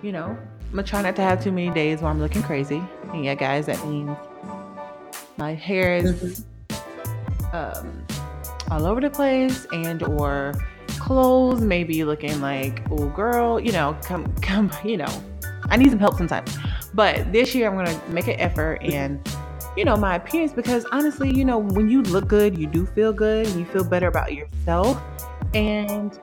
you 0.01 0.11
know, 0.11 0.25
I'm 0.25 0.71
gonna 0.71 0.83
try 0.83 1.01
not 1.01 1.15
to 1.17 1.21
have 1.21 1.43
too 1.43 1.51
many 1.51 1.71
days 1.71 2.01
where 2.01 2.09
I'm 2.09 2.19
looking 2.19 2.43
crazy. 2.43 2.81
And 3.11 3.25
yeah, 3.25 3.35
guys, 3.35 3.65
that 3.65 3.85
means 3.87 4.15
my 5.37 5.53
hair 5.53 5.95
is 5.97 6.45
mm-hmm. 6.69 7.55
um, 7.55 8.05
all 8.71 8.85
over 8.85 9.01
the 9.01 9.09
place, 9.09 9.65
and 9.71 10.03
or 10.03 10.53
clothes 10.99 11.61
maybe 11.61 12.03
looking 12.03 12.39
like, 12.39 12.83
oh 12.91 13.07
girl, 13.09 13.59
you 13.59 13.71
know, 13.71 13.97
come 14.03 14.33
come, 14.41 14.71
you 14.83 14.97
know, 14.97 15.23
I 15.69 15.77
need 15.77 15.89
some 15.89 15.99
help 15.99 16.17
sometimes. 16.17 16.57
But 16.93 17.31
this 17.31 17.53
year 17.55 17.69
I'm 17.69 17.75
gonna 17.75 17.99
make 18.09 18.27
an 18.27 18.39
effort 18.39 18.81
and 18.83 19.19
you 19.77 19.85
know 19.85 19.95
my 19.95 20.15
appearance 20.15 20.53
because 20.53 20.85
honestly, 20.91 21.31
you 21.31 21.45
know, 21.45 21.57
when 21.57 21.89
you 21.89 22.01
look 22.03 22.27
good, 22.27 22.57
you 22.57 22.67
do 22.67 22.85
feel 22.85 23.13
good 23.13 23.47
and 23.47 23.59
you 23.59 23.65
feel 23.65 23.83
better 23.83 24.07
about 24.07 24.33
yourself. 24.33 25.01
And 25.53 26.17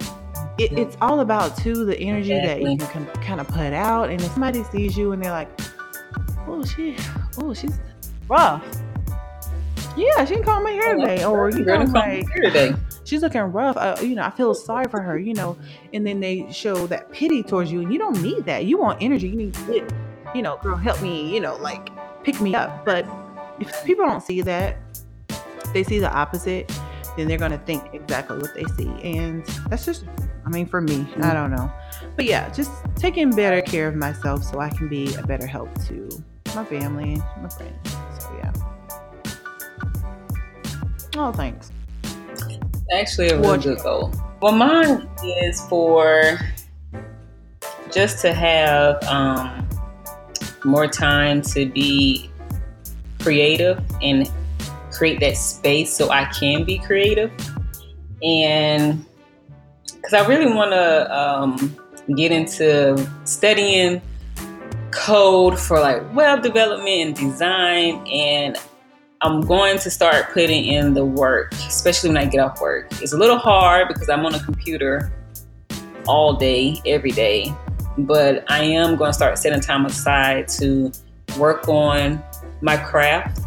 it, 0.58 0.72
it's 0.72 0.96
all 1.00 1.20
about 1.20 1.56
too 1.56 1.84
the 1.84 1.98
energy 1.98 2.32
exactly. 2.32 2.64
that 2.64 2.82
you 2.82 2.88
can 2.88 3.06
kind 3.22 3.40
of 3.40 3.48
put 3.48 3.72
out. 3.72 4.10
And 4.10 4.20
if 4.20 4.32
somebody 4.32 4.64
sees 4.64 4.96
you 4.96 5.12
and 5.12 5.22
they're 5.22 5.32
like, 5.32 5.48
"Oh, 6.46 6.64
she, 6.64 6.96
oh, 7.38 7.52
she's 7.52 7.78
rough," 8.28 8.64
yeah, 9.96 10.24
she 10.24 10.34
can 10.34 10.42
call 10.42 10.62
my 10.62 10.70
hair 10.70 10.96
today, 10.96 11.24
or 11.24 11.50
you 11.50 11.64
know, 11.64 11.82
like 11.82 12.26
today. 12.42 12.74
she's 13.04 13.22
looking 13.22 13.40
rough. 13.40 13.76
Uh, 13.76 13.96
you 14.00 14.14
know, 14.14 14.24
I 14.24 14.30
feel 14.30 14.54
sorry 14.54 14.88
for 14.88 15.00
her. 15.00 15.18
You 15.18 15.34
know, 15.34 15.56
and 15.92 16.06
then 16.06 16.20
they 16.20 16.50
show 16.50 16.86
that 16.86 17.12
pity 17.12 17.42
towards 17.42 17.70
you, 17.70 17.80
and 17.80 17.92
you 17.92 17.98
don't 17.98 18.20
need 18.22 18.44
that. 18.46 18.64
You 18.64 18.78
want 18.78 19.02
energy. 19.02 19.28
You 19.28 19.36
need, 19.36 19.56
you 20.34 20.42
know, 20.42 20.58
girl, 20.62 20.76
help 20.76 21.02
me. 21.02 21.34
You 21.34 21.40
know, 21.40 21.56
like 21.56 21.90
pick 22.24 22.40
me 22.40 22.54
up. 22.54 22.84
But 22.84 23.06
if 23.60 23.84
people 23.84 24.06
don't 24.06 24.22
see 24.22 24.40
that, 24.42 24.78
they 25.74 25.84
see 25.84 25.98
the 25.98 26.10
opposite 26.10 26.70
then 27.16 27.28
they're 27.28 27.38
going 27.38 27.52
to 27.52 27.58
think 27.58 27.82
exactly 27.92 28.38
what 28.38 28.54
they 28.54 28.64
see. 28.76 28.88
And 29.02 29.44
that's 29.68 29.84
just, 29.86 30.04
I 30.46 30.48
mean, 30.48 30.64
for 30.64 30.80
me, 30.80 31.04
I 31.22 31.34
don't 31.34 31.50
know. 31.50 31.70
But 32.14 32.24
yeah, 32.24 32.48
just 32.50 32.70
taking 32.94 33.30
better 33.30 33.60
care 33.60 33.88
of 33.88 33.96
myself 33.96 34.44
so 34.44 34.60
I 34.60 34.70
can 34.70 34.86
be 34.88 35.12
a 35.16 35.22
better 35.24 35.46
help 35.46 35.68
to 35.86 36.08
my 36.54 36.64
family, 36.64 37.20
my 37.42 37.48
friends. 37.48 37.96
So 38.20 38.30
yeah. 38.38 38.52
Oh, 41.16 41.32
thanks. 41.32 41.72
Actually, 42.96 43.30
a 43.30 43.40
really 43.40 43.58
good 43.58 43.78
goal. 43.80 44.12
Well, 44.40 44.52
mine 44.52 45.08
is 45.24 45.60
for 45.62 46.38
just 47.92 48.22
to 48.22 48.32
have 48.32 49.02
um, 49.04 49.68
more 50.64 50.86
time 50.86 51.42
to 51.42 51.66
be 51.68 52.30
creative 53.20 53.82
and 54.00 54.30
create 54.92 55.18
that 55.20 55.36
space 55.36 55.92
so 55.92 56.10
I 56.10 56.26
can 56.26 56.62
be 56.62 56.78
creative. 56.78 57.32
And 58.22 59.04
because 60.06 60.24
I 60.24 60.28
really 60.28 60.46
want 60.46 60.70
to 60.70 61.18
um, 61.18 61.76
get 62.14 62.30
into 62.30 62.96
studying 63.24 64.00
code 64.92 65.58
for 65.58 65.80
like 65.80 66.14
web 66.14 66.44
development 66.44 66.88
and 66.88 67.16
design. 67.16 68.06
And 68.06 68.56
I'm 69.22 69.40
going 69.40 69.78
to 69.80 69.90
start 69.90 70.32
putting 70.32 70.64
in 70.64 70.94
the 70.94 71.04
work, 71.04 71.52
especially 71.54 72.10
when 72.10 72.18
I 72.18 72.26
get 72.26 72.38
off 72.38 72.60
work. 72.60 72.86
It's 73.02 73.14
a 73.14 73.16
little 73.16 73.36
hard 73.36 73.88
because 73.88 74.08
I'm 74.08 74.24
on 74.24 74.32
a 74.32 74.38
computer 74.38 75.12
all 76.06 76.34
day, 76.34 76.80
every 76.86 77.10
day. 77.10 77.52
But 77.98 78.48
I 78.48 78.62
am 78.62 78.94
going 78.94 79.08
to 79.08 79.14
start 79.14 79.36
setting 79.38 79.60
time 79.60 79.86
aside 79.86 80.46
to 80.60 80.92
work 81.36 81.66
on 81.66 82.22
my 82.60 82.76
craft 82.76 83.40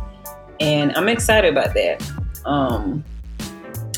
and 0.59 0.91
I'm 0.97 1.07
excited 1.07 1.53
about 1.55 1.73
that. 1.73 2.11
Um, 2.43 3.05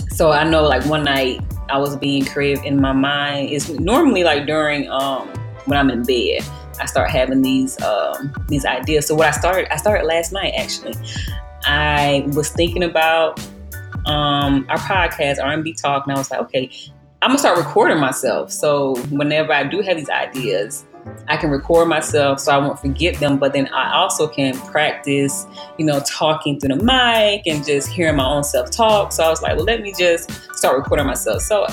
so 0.09 0.29
I 0.29 0.43
know 0.43 0.61
like 0.61 0.85
one 0.85 1.03
night 1.03 1.41
I 1.71 1.77
was 1.77 1.95
being 1.95 2.25
creative 2.25 2.63
in 2.65 2.81
my 2.81 2.91
mind. 2.91 3.49
It's 3.49 3.69
normally 3.69 4.23
like 4.23 4.45
during 4.45 4.89
um, 4.89 5.27
when 5.65 5.77
I'm 5.79 5.89
in 5.89 6.03
bed, 6.03 6.43
I 6.79 6.85
start 6.85 7.09
having 7.09 7.41
these 7.41 7.81
um, 7.81 8.33
these 8.47 8.65
ideas. 8.65 9.07
So 9.07 9.15
what 9.15 9.27
I 9.27 9.31
started, 9.31 9.71
I 9.71 9.77
started 9.77 10.05
last 10.05 10.33
night 10.33 10.53
actually. 10.57 10.95
I 11.63 12.25
was 12.33 12.49
thinking 12.49 12.83
about 12.83 13.39
um, 14.05 14.65
our 14.69 14.79
podcast, 14.79 15.41
R&B 15.41 15.73
Talk, 15.73 16.05
and 16.05 16.15
I 16.15 16.17
was 16.17 16.31
like, 16.31 16.41
okay, 16.41 16.69
I'm 17.21 17.29
gonna 17.29 17.39
start 17.39 17.57
recording 17.57 17.99
myself. 17.99 18.51
So 18.51 18.95
whenever 19.11 19.53
I 19.53 19.63
do 19.63 19.81
have 19.81 19.95
these 19.95 20.09
ideas, 20.09 20.85
I 21.27 21.37
can 21.37 21.49
record 21.49 21.87
myself 21.87 22.39
so 22.39 22.51
I 22.51 22.57
won't 22.57 22.79
forget 22.79 23.15
them, 23.15 23.37
but 23.37 23.53
then 23.53 23.67
I 23.73 23.93
also 23.95 24.27
can 24.27 24.57
practice, 24.57 25.45
you 25.77 25.85
know, 25.85 26.01
talking 26.01 26.59
through 26.59 26.75
the 26.75 26.83
mic 26.83 27.43
and 27.47 27.65
just 27.65 27.89
hearing 27.89 28.17
my 28.17 28.25
own 28.25 28.43
self 28.43 28.71
talk. 28.71 29.11
So 29.11 29.23
I 29.23 29.29
was 29.29 29.41
like, 29.41 29.55
well, 29.55 29.65
let 29.65 29.81
me 29.81 29.93
just 29.97 30.31
start 30.55 30.77
recording 30.77 31.07
myself. 31.07 31.41
So 31.41 31.65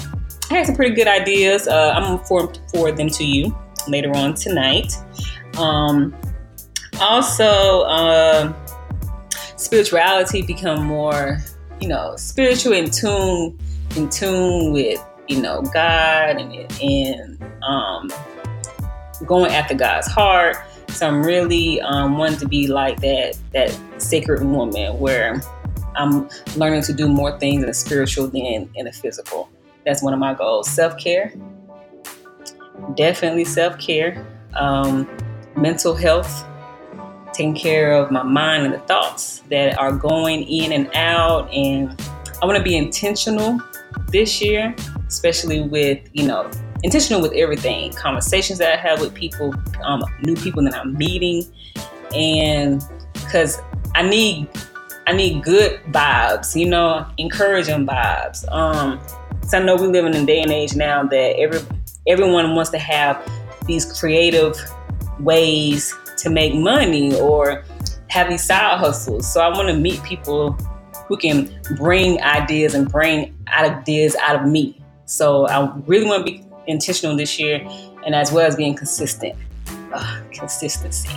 I 0.50 0.54
had 0.54 0.66
some 0.66 0.76
pretty 0.76 0.94
good 0.94 1.08
ideas. 1.08 1.66
Uh, 1.68 1.92
I'm 1.94 2.18
to 2.18 2.24
forward, 2.24 2.58
forward 2.72 2.96
them 2.96 3.08
to 3.10 3.24
you 3.24 3.56
later 3.88 4.10
on 4.14 4.34
tonight. 4.34 4.92
Um, 5.58 6.14
also, 7.00 7.82
uh, 7.82 8.52
spirituality 9.56 10.42
become 10.42 10.84
more, 10.84 11.38
you 11.80 11.88
know, 11.88 12.14
spiritual 12.16 12.72
in 12.72 12.90
tune, 12.90 13.58
in 13.96 14.08
tune 14.08 14.72
with, 14.72 15.04
you 15.26 15.42
know, 15.42 15.62
God 15.62 16.36
and, 16.36 16.82
and 16.82 17.44
um, 17.62 18.10
going 19.26 19.52
after 19.52 19.74
God's 19.74 20.06
heart. 20.06 20.56
So 20.88 21.06
I'm 21.06 21.22
really 21.22 21.80
um, 21.82 22.16
wanting 22.16 22.38
to 22.38 22.48
be 22.48 22.66
like 22.66 23.00
that 23.00 23.38
that 23.52 23.78
sacred 23.98 24.42
woman 24.42 24.98
where 24.98 25.40
I'm 25.96 26.28
learning 26.56 26.82
to 26.82 26.92
do 26.92 27.08
more 27.08 27.38
things 27.38 27.62
in 27.62 27.68
the 27.68 27.74
spiritual 27.74 28.28
than 28.28 28.70
in 28.74 28.84
the 28.84 28.92
physical. 28.92 29.50
That's 29.84 30.02
one 30.02 30.12
of 30.12 30.18
my 30.18 30.34
goals. 30.34 30.68
Self 30.68 30.96
care, 30.98 31.32
definitely 32.94 33.44
self 33.44 33.78
care. 33.78 34.26
Um, 34.54 35.08
mental 35.56 35.94
health, 35.94 36.44
taking 37.32 37.54
care 37.54 37.92
of 37.92 38.10
my 38.10 38.22
mind 38.22 38.64
and 38.64 38.74
the 38.74 38.78
thoughts 38.80 39.42
that 39.50 39.78
are 39.78 39.92
going 39.92 40.42
in 40.44 40.72
and 40.72 40.90
out. 40.94 41.52
And 41.52 42.00
I 42.40 42.46
want 42.46 42.56
to 42.56 42.64
be 42.64 42.76
intentional 42.76 43.60
this 44.08 44.40
year, 44.40 44.74
especially 45.06 45.60
with 45.62 46.08
you 46.12 46.26
know 46.26 46.50
intentional 46.82 47.20
with 47.20 47.32
everything 47.32 47.92
conversations 47.92 48.58
that 48.58 48.78
I 48.78 48.80
have 48.80 49.00
with 49.00 49.14
people, 49.14 49.54
um, 49.82 50.02
new 50.22 50.36
people 50.36 50.62
that 50.64 50.74
I'm 50.74 50.94
meeting, 50.94 51.44
and 52.14 52.82
because 53.14 53.60
I 53.94 54.02
need 54.02 54.48
I 55.06 55.12
need 55.12 55.42
good 55.42 55.80
vibes, 55.84 56.54
you 56.54 56.68
know, 56.68 57.06
encouraging 57.16 57.86
vibes. 57.86 58.50
Um, 58.52 59.00
so 59.46 59.58
I 59.58 59.62
know 59.62 59.76
we 59.76 59.86
live 59.86 60.04
in 60.04 60.14
a 60.14 60.26
day 60.26 60.42
and 60.42 60.52
age 60.52 60.76
now 60.76 61.02
that 61.04 61.38
every 61.38 61.60
everyone 62.06 62.54
wants 62.54 62.70
to 62.70 62.78
have 62.78 63.26
these 63.66 63.90
creative 63.98 64.56
ways 65.20 65.94
to 66.18 66.30
make 66.30 66.54
money 66.54 67.18
or 67.18 67.64
have 68.08 68.28
these 68.28 68.44
side 68.44 68.78
hustles. 68.78 69.32
So 69.32 69.40
I 69.40 69.48
want 69.48 69.68
to 69.68 69.74
meet 69.74 70.02
people 70.02 70.52
who 71.06 71.16
can 71.16 71.58
bring 71.76 72.20
ideas 72.22 72.74
and 72.74 72.90
bring 72.90 73.34
ideas 73.48 74.14
out 74.16 74.36
of 74.36 74.46
me. 74.46 74.80
So 75.06 75.46
I 75.46 75.74
really 75.86 76.06
want 76.06 76.26
to 76.26 76.32
be 76.32 76.44
intentional 76.68 77.16
this 77.16 77.38
year, 77.38 77.66
and 78.06 78.14
as 78.14 78.30
well 78.30 78.46
as 78.46 78.54
being 78.54 78.76
consistent. 78.76 79.34
Uh, 79.92 80.20
consistency. 80.32 81.10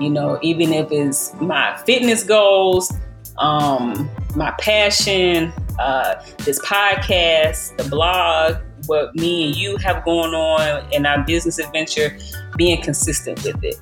You 0.00 0.10
know, 0.10 0.38
even 0.42 0.72
if 0.72 0.92
it's 0.92 1.34
my 1.40 1.76
fitness 1.84 2.22
goals, 2.22 2.92
um, 3.38 4.08
my 4.34 4.52
passion, 4.60 5.52
uh, 5.78 6.22
this 6.38 6.58
podcast, 6.60 7.76
the 7.76 7.88
blog, 7.88 8.56
what 8.86 9.14
me 9.16 9.46
and 9.46 9.56
you 9.56 9.76
have 9.78 10.04
going 10.04 10.34
on 10.34 10.92
in 10.92 11.04
our 11.06 11.24
business 11.24 11.58
adventure, 11.58 12.16
being 12.56 12.80
consistent 12.80 13.42
with 13.42 13.62
it. 13.64 13.76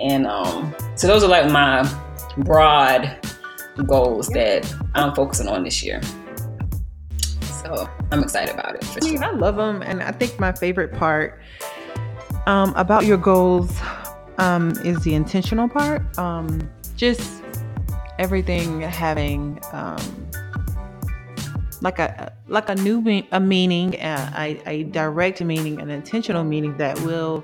And 0.00 0.26
um, 0.26 0.74
so 0.94 1.06
those 1.06 1.24
are 1.24 1.28
like 1.28 1.50
my 1.50 1.82
broad 2.38 3.18
goals 3.86 4.28
that 4.28 4.72
I'm 4.94 5.14
focusing 5.14 5.48
on 5.48 5.64
this 5.64 5.82
year. 5.82 6.00
So 7.64 7.88
I'm 8.10 8.22
excited 8.22 8.54
about 8.54 8.74
it. 8.74 8.84
I 8.84 9.04
mean, 9.04 9.16
sure. 9.16 9.24
I 9.24 9.30
love 9.30 9.56
them, 9.56 9.82
and 9.82 10.02
I 10.02 10.12
think 10.12 10.38
my 10.38 10.52
favorite 10.52 10.92
part 10.92 11.40
um, 12.46 12.74
about 12.76 13.06
your 13.06 13.16
goals 13.16 13.70
um, 14.38 14.72
is 14.84 15.02
the 15.02 15.14
intentional 15.14 15.68
part. 15.68 16.02
Um, 16.18 16.68
just 16.96 17.42
everything 18.18 18.82
having 18.82 19.60
um, 19.72 20.28
like 21.80 21.98
a 21.98 22.32
like 22.48 22.68
a 22.68 22.74
new 22.74 23.24
a 23.32 23.40
meaning, 23.40 23.94
a, 23.94 24.60
a 24.66 24.84
direct 24.84 25.40
meaning, 25.40 25.80
an 25.80 25.90
intentional 25.90 26.44
meaning 26.44 26.76
that 26.76 27.00
will 27.00 27.42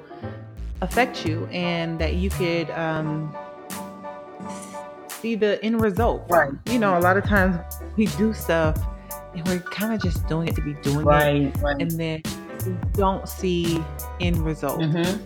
affect 0.82 1.26
you 1.26 1.46
and 1.46 1.98
that 1.98 2.14
you 2.14 2.28
could 2.28 2.70
um, 2.72 3.34
see 5.08 5.34
the 5.34 5.62
end 5.64 5.80
result. 5.80 6.26
Right. 6.28 6.52
You 6.66 6.78
know, 6.78 6.98
a 6.98 7.00
lot 7.00 7.16
of 7.16 7.24
times 7.24 7.58
we 7.96 8.06
do 8.06 8.34
stuff 8.34 8.78
and 9.34 9.46
we're 9.48 9.58
kind 9.60 9.94
of 9.94 10.02
just 10.02 10.26
doing 10.28 10.48
it 10.48 10.54
to 10.56 10.62
be 10.62 10.74
doing 10.82 11.04
Right. 11.04 11.42
it, 11.42 11.56
Right. 11.62 11.76
and 11.80 11.90
then 11.92 12.22
we 12.66 12.74
don't 12.94 13.28
see 13.28 13.82
end 14.20 14.38
result. 14.38 14.80
Mhm. 14.80 15.18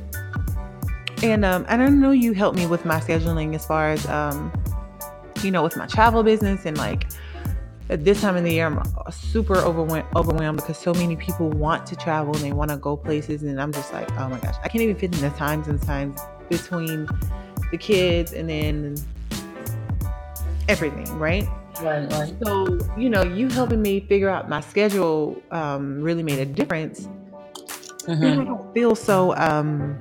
And 1.23 1.44
um, 1.44 1.64
I 1.68 1.76
don't 1.76 2.00
know 2.00 2.11
you 2.11 2.32
helped 2.34 2.56
me 2.58 2.66
with 2.66 2.84
my 2.84 3.00
scheduling 3.00 3.54
as 3.54 3.64
far 3.64 3.90
as 3.90 4.06
um, 4.06 4.52
you 5.42 5.50
know, 5.50 5.62
with 5.62 5.76
my 5.76 5.87
travel 5.87 6.23
business 6.23 6.64
and 6.66 6.76
like 6.78 7.06
at 7.90 8.02
this 8.04 8.23
time 8.23 8.34
of 8.34 8.44
the 8.44 8.52
year, 8.52 8.66
I'm 8.66 8.82
super 9.12 9.56
overwhelmed, 9.56 10.06
overwhelmed 10.16 10.56
because 10.56 10.78
so 10.78 10.94
many 10.94 11.16
people 11.16 11.50
want 11.50 11.87
to 11.88 11.96
travel 11.96 12.34
and 12.34 12.42
they 12.42 12.52
want 12.52 12.70
to 12.70 12.78
go 12.78 12.96
places, 12.96 13.42
and 13.42 13.61
I'm 13.61 13.73
just 13.73 13.92
like, 13.92 14.11
oh 14.18 14.28
my 14.30 14.38
gosh, 14.38 14.54
I 14.64 14.68
can't 14.68 14.80
even 14.82 14.96
fit 14.96 15.14
in 15.14 15.20
the 15.20 15.28
times 15.37 15.68
and 15.68 15.80
times 15.82 16.18
between 16.49 17.06
the 17.70 17.76
kids 17.76 18.32
and 18.32 18.49
then 18.49 18.96
everything, 20.68 21.06
right? 21.18 21.46
Right. 21.82 22.10
Right. 22.12 22.34
So 22.44 22.78
you 22.96 23.10
know, 23.10 23.22
you 23.22 23.48
helping 23.48 23.82
me 23.82 24.00
figure 24.00 24.28
out 24.28 24.48
my 24.48 24.60
schedule 24.60 25.42
um, 25.50 26.00
really 26.00 26.22
made 26.22 26.38
a 26.38 26.46
difference. 26.46 27.08
Mhm. 28.06 28.40
I 28.42 28.44
don't 28.44 28.74
feel 28.74 28.94
so 28.94 29.34
um, 29.36 29.98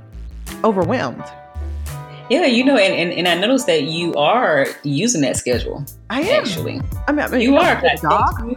overwhelmed. 0.63 1.23
Yeah, 2.29 2.45
you 2.45 2.63
know, 2.63 2.77
and, 2.77 2.93
and, 2.93 3.11
and 3.11 3.27
I 3.27 3.35
noticed 3.35 3.67
that 3.67 3.83
you 3.83 4.13
are 4.15 4.65
using 4.83 5.21
that 5.21 5.35
schedule, 5.37 5.85
I 6.09 6.21
am. 6.21 6.43
actually. 6.43 6.81
I 7.07 7.11
mean, 7.11 7.19
I 7.25 7.27
mean, 7.27 7.41
You 7.41 7.51
know, 7.51 7.57
are. 7.57 7.77
I 7.77 7.81
text, 7.81 8.03
you, 8.03 8.55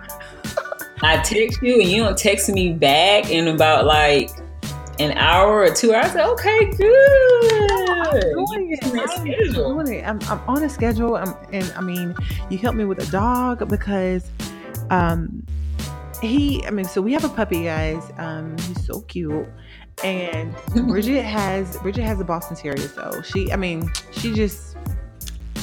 I 1.02 1.16
text 1.18 1.62
you 1.62 1.80
and 1.80 1.88
you 1.88 2.02
don't 2.02 2.16
text 2.16 2.48
me 2.48 2.72
back 2.72 3.28
in 3.30 3.48
about 3.48 3.84
like 3.84 4.30
an 4.98 5.12
hour 5.18 5.60
or 5.60 5.70
two 5.70 5.94
hours. 5.94 6.06
I 6.06 6.10
said, 6.10 6.26
okay, 6.30 6.64
good. 6.70 8.20
doing 8.20 8.72
it. 8.72 8.84
Using 8.84 8.96
that 8.96 9.10
I'm 9.18 9.84
doing. 9.84 10.04
I'm, 10.04 10.20
I'm 10.22 10.40
on 10.48 10.62
a 10.62 10.68
schedule. 10.68 11.16
I'm, 11.16 11.34
and 11.52 11.72
I 11.76 11.80
mean, 11.80 12.14
you 12.50 12.58
helped 12.58 12.78
me 12.78 12.84
with 12.84 13.06
a 13.06 13.10
dog 13.10 13.68
because 13.68 14.30
um, 14.90 15.44
he, 16.22 16.64
I 16.66 16.70
mean, 16.70 16.86
so 16.86 17.00
we 17.00 17.12
have 17.12 17.24
a 17.24 17.28
puppy, 17.28 17.64
guys. 17.64 18.02
Um, 18.18 18.56
he's 18.58 18.84
so 18.84 19.00
cute. 19.02 19.46
And 20.04 20.54
Bridget 20.86 21.22
has 21.22 21.76
Bridget 21.78 22.04
has 22.04 22.20
a 22.20 22.24
Boston 22.24 22.56
Terrier, 22.56 22.88
so 22.88 23.22
she, 23.22 23.50
I 23.52 23.56
mean, 23.56 23.90
she 24.12 24.32
just 24.32 24.76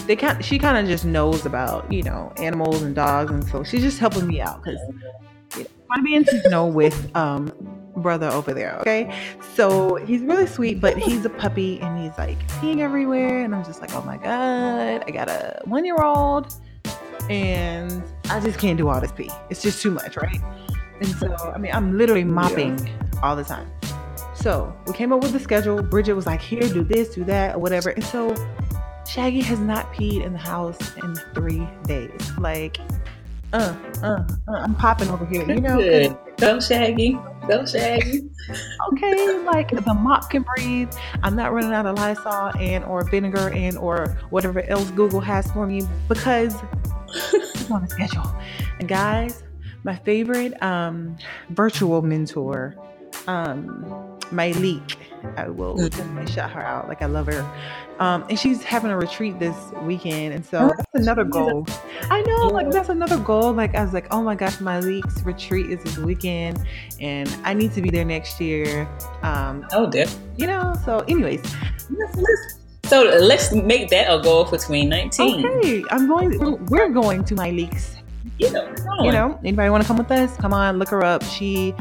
they 0.07 0.15
kind 0.15 0.43
she 0.43 0.57
kind 0.57 0.77
of 0.77 0.87
just 0.87 1.05
knows 1.05 1.45
about 1.45 1.91
you 1.91 2.01
know 2.01 2.33
animals 2.37 2.81
and 2.81 2.95
dogs, 2.95 3.31
and 3.31 3.45
so 3.47 3.63
she's 3.63 3.83
just 3.83 3.99
helping 3.99 4.25
me 4.27 4.41
out 4.41 4.63
because 4.63 4.79
you 5.55 5.63
know, 5.63 5.69
I 5.69 5.97
want 5.97 5.99
to 5.99 6.03
be 6.03 6.15
in 6.15 6.25
snow 6.41 6.65
with 6.65 7.15
um 7.15 7.51
brother 7.97 8.29
over 8.29 8.53
there. 8.53 8.77
Okay, 8.79 9.15
so 9.55 9.95
he's 9.95 10.21
really 10.21 10.47
sweet, 10.47 10.79
but 10.81 10.97
he's 10.97 11.25
a 11.25 11.29
puppy 11.29 11.79
and 11.81 11.99
he's 11.99 12.17
like 12.17 12.39
peeing 12.53 12.79
everywhere, 12.79 13.43
and 13.43 13.53
I'm 13.55 13.63
just 13.63 13.81
like, 13.81 13.93
oh 13.95 14.01
my 14.03 14.17
god, 14.17 15.03
I 15.07 15.11
got 15.11 15.29
a 15.29 15.61
one 15.65 15.85
year 15.85 16.01
old, 16.01 16.53
and 17.29 18.03
I 18.29 18.39
just 18.39 18.59
can't 18.59 18.77
do 18.77 18.89
all 18.89 18.99
this 18.99 19.11
pee. 19.11 19.29
It's 19.49 19.61
just 19.61 19.81
too 19.81 19.91
much, 19.91 20.17
right? 20.17 20.41
And 20.99 21.09
so 21.15 21.35
I 21.53 21.57
mean, 21.57 21.71
I'm 21.73 21.97
literally 21.97 22.23
mopping 22.23 22.89
all 23.21 23.35
the 23.35 23.43
time. 23.43 23.69
So 24.35 24.75
we 24.87 24.93
came 24.93 25.13
up 25.13 25.21
with 25.21 25.31
the 25.31 25.39
schedule. 25.39 25.81
Bridget 25.81 26.13
was 26.13 26.25
like, 26.25 26.41
here, 26.41 26.61
do 26.61 26.83
this, 26.83 27.15
do 27.15 27.23
that, 27.25 27.55
or 27.55 27.59
whatever. 27.59 27.91
And 27.91 28.03
so 28.03 28.35
Shaggy 29.07 29.41
has 29.41 29.59
not 29.59 29.93
peed 29.93 30.23
in 30.23 30.33
the 30.33 30.39
house 30.39 30.95
in 30.97 31.15
three 31.33 31.67
days. 31.83 32.31
Like, 32.37 32.79
uh, 33.53 33.75
uh, 34.01 34.25
uh 34.47 34.51
I'm 34.51 34.75
popping 34.75 35.09
over 35.09 35.25
here, 35.25 35.47
you 35.47 35.61
know, 35.61 35.77
Good. 35.77 36.17
Go 36.37 36.59
Shaggy. 36.59 37.17
Go 37.47 37.59
okay, 38.93 39.39
like 39.39 39.69
the 39.69 39.93
mop 39.93 40.29
can 40.29 40.43
breathe. 40.43 40.91
I'm 41.23 41.35
not 41.35 41.51
running 41.51 41.73
out 41.73 41.85
of 41.85 41.97
Lysol 41.97 42.51
and 42.59 42.83
or 42.85 43.03
vinegar 43.03 43.49
and 43.49 43.77
or 43.77 44.17
whatever 44.29 44.61
else 44.61 44.89
Google 44.91 45.19
has 45.19 45.51
for 45.51 45.67
me 45.67 45.83
because 46.07 46.55
on 47.69 47.83
a 47.83 47.89
schedule. 47.89 48.33
And 48.79 48.87
guys, 48.87 49.43
my 49.83 49.95
favorite 49.95 50.61
um, 50.63 51.17
virtual 51.49 52.01
mentor, 52.01 52.75
um, 53.27 54.17
Myleik. 54.31 54.95
I 55.37 55.49
will 55.49 55.75
Mm. 55.77 55.89
definitely 55.89 56.31
shout 56.31 56.51
her 56.51 56.61
out. 56.61 56.87
Like 56.87 57.01
I 57.01 57.05
love 57.07 57.27
her. 57.27 57.45
Um, 57.99 58.25
and 58.29 58.37
she's 58.39 58.63
having 58.63 58.91
a 58.91 58.97
retreat 58.97 59.39
this 59.39 59.55
weekend, 59.83 60.33
and 60.33 60.45
so 60.45 60.71
that's 60.75 60.89
another 60.93 61.23
goal. 61.23 61.65
I 62.09 62.21
know, 62.21 62.47
like 62.47 62.71
that's 62.71 62.89
another 62.89 63.17
goal. 63.17 63.53
Like 63.53 63.75
I 63.75 63.83
was 63.83 63.93
like, 63.93 64.07
oh 64.11 64.21
my 64.23 64.35
gosh, 64.35 64.57
Myleik's 64.57 65.23
retreat 65.23 65.69
is 65.69 65.83
this 65.83 65.97
weekend, 65.97 66.59
and 66.99 67.33
I 67.43 67.53
need 67.53 67.73
to 67.73 67.81
be 67.81 67.89
there 67.89 68.05
next 68.05 68.41
year. 68.41 68.87
Um, 69.21 69.65
Oh, 69.71 69.89
definitely. 69.89 70.29
you 70.37 70.47
know. 70.47 70.73
So, 70.85 70.99
anyways, 71.07 71.41
So 72.85 73.03
let's 73.03 73.53
make 73.53 73.89
that 73.89 74.07
a 74.13 74.21
goal 74.21 74.45
for 74.45 74.57
2019. 74.57 75.45
okay, 75.45 75.83
I'm 75.89 76.07
going. 76.07 76.65
We're 76.65 76.89
going 76.89 77.23
to 77.25 77.35
Myleik's. 77.35 77.97
You 78.39 78.51
know. 78.51 78.73
You 79.01 79.11
know, 79.11 79.39
anybody 79.43 79.69
want 79.69 79.83
to 79.83 79.87
come 79.87 79.97
with 79.97 80.11
us? 80.11 80.35
Come 80.37 80.53
on, 80.53 80.79
look 80.79 80.89
her 80.89 81.03
up. 81.03 81.23
She, 81.23 81.73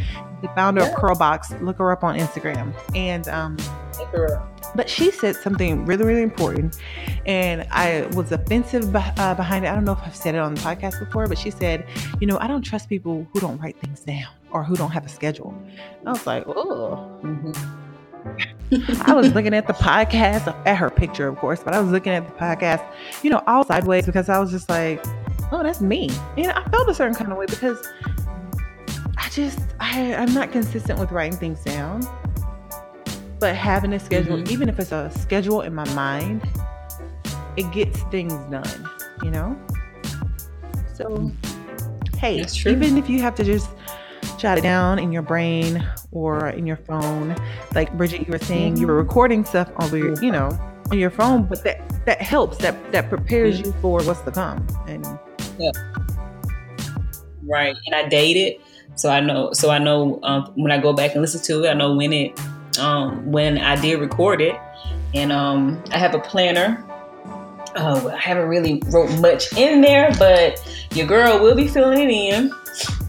the 0.42 0.48
founder 0.48 0.83
Yeah. 0.83 0.88
of 0.92 0.94
Curlbox. 0.98 1.62
Look 1.62 1.78
her 1.78 1.90
up 1.92 2.05
on 2.05 2.18
Instagram. 2.18 2.72
And 2.94 3.26
um, 3.28 3.57
Take 3.92 4.09
her 4.09 4.37
up. 4.37 4.72
but 4.76 4.88
she 4.88 5.11
said 5.11 5.37
something 5.37 5.85
really, 5.87 6.05
really 6.05 6.22
important, 6.22 6.78
and 7.26 7.66
I 7.70 8.07
was 8.14 8.33
offensive 8.33 8.94
uh, 8.94 9.35
behind 9.35 9.64
it. 9.64 9.68
I 9.68 9.74
don't 9.74 9.85
know 9.85 9.92
if 9.92 10.00
I've 10.02 10.16
said 10.16 10.35
it 10.35 10.38
on 10.38 10.55
the 10.55 10.61
podcast 10.61 10.98
before, 10.98 11.26
but 11.26 11.38
she 11.38 11.50
said, 11.50 11.87
you 12.20 12.26
know, 12.26 12.38
I 12.40 12.46
don't 12.46 12.62
trust 12.62 12.88
people 12.88 13.26
who 13.33 13.40
don't 13.40 13.59
write 13.61 13.76
things 13.81 14.00
down 14.00 14.26
or 14.50 14.64
who 14.64 14.74
don't 14.76 14.90
have 14.90 15.05
a 15.07 15.09
schedule. 15.09 15.55
I 16.07 16.11
was 16.12 16.26
like, 16.26 16.44
oh. 16.46 17.18
Mhm. 17.22 17.57
I 19.07 19.14
was 19.14 19.33
looking 19.35 19.52
at 19.55 19.66
the 19.66 19.72
podcast 19.74 20.55
at 20.66 20.76
her 20.76 20.88
picture, 20.90 21.26
of 21.28 21.37
course, 21.37 21.62
but 21.62 21.74
I 21.74 21.81
was 21.81 21.90
looking 21.90 22.12
at 22.12 22.26
the 22.26 22.33
podcast, 22.35 22.85
you 23.22 23.31
know, 23.31 23.42
all 23.46 23.64
sideways 23.64 24.07
because 24.07 24.28
I 24.28 24.38
was 24.38 24.50
just 24.50 24.68
like, 24.70 25.05
oh, 25.50 25.62
that's 25.62 25.81
me. 25.81 26.09
And 26.38 26.50
I 26.52 26.62
felt 26.70 26.88
a 26.88 26.94
certain 26.94 27.14
kind 27.14 27.31
of 27.33 27.37
way 27.38 27.46
because 27.46 27.87
I 29.22 29.28
just 29.28 29.61
I, 29.78 30.14
I'm 30.14 30.35
not 30.35 30.50
consistent 30.52 30.98
with 30.98 31.12
writing 31.12 31.38
things 31.38 31.62
down. 31.62 32.02
But 33.38 33.54
having 33.56 33.92
a 33.92 33.98
schedule, 34.00 34.37
Mhm. 34.38 34.50
even 34.50 34.68
if 34.68 34.78
it's 34.78 34.92
a 34.92 35.11
schedule 35.18 35.62
in 35.62 35.74
my 35.74 35.88
mind, 35.94 36.42
it 37.56 37.70
gets 37.72 38.00
things 38.04 38.32
done, 38.50 38.88
you 39.22 39.30
know? 39.30 39.56
So 40.94 41.32
hey, 42.18 42.44
even 42.66 42.98
if 42.98 43.08
you 43.08 43.20
have 43.20 43.35
to 43.37 43.44
just 43.44 43.68
jot 44.38 44.58
it 44.58 44.62
down 44.62 44.98
in 44.98 45.12
your 45.12 45.22
brain 45.22 45.85
or 46.12 46.48
in 46.50 46.66
your 46.66 46.76
phone, 46.76 47.35
like 47.74 47.96
Bridget, 47.96 48.26
you 48.26 48.32
were 48.32 48.38
saying, 48.38 48.76
you 48.76 48.87
were 48.87 48.96
recording 48.96 49.44
stuff 49.44 49.70
on 49.76 49.90
your, 49.90 50.20
you 50.22 50.30
know, 50.30 50.48
on 50.90 50.98
your 50.98 51.11
phone, 51.11 51.44
but 51.44 51.62
that 51.64 51.80
that 52.06 52.20
helps. 52.20 52.58
That 52.58 52.92
that 52.92 53.08
prepares 53.08 53.61
you 53.61 53.72
for 53.80 54.02
what's 54.02 54.20
to 54.22 54.30
come. 54.30 54.66
And 54.87 55.04
yeah. 55.58 55.70
Right. 57.44 57.74
And 57.87 57.94
I 57.94 58.08
dated, 58.08 58.61
so 58.94 59.11
I 59.11 59.20
know. 59.20 59.52
So 59.52 59.70
I 59.70 59.78
know 59.78 60.20
um, 60.22 60.52
when 60.55 60.70
I 60.70 60.78
go 60.78 60.92
back 60.92 61.12
and 61.12 61.20
listen 61.20 61.42
to 61.42 61.64
it, 61.64 61.70
I 61.70 61.74
know 61.74 61.94
when 61.94 62.12
it, 62.12 62.38
um, 62.78 63.31
when 63.31 63.59
I 63.59 63.81
did 63.81 64.00
record 64.00 64.40
it, 64.40 64.57
and 65.14 65.33
um, 65.33 65.83
I 65.90 65.98
have 65.98 66.14
a 66.14 66.20
planner. 66.20 66.85
Oh, 67.74 68.11
I 68.11 68.18
haven't 68.18 68.48
really 68.48 68.83
wrote 68.87 69.11
much 69.18 69.57
in 69.57 69.81
there, 69.81 70.12
but 70.18 70.62
your 70.94 71.07
girl 71.07 71.42
will 71.42 71.55
be 71.55 71.66
filling 71.66 72.00
it 72.00 72.11
in 72.11 72.52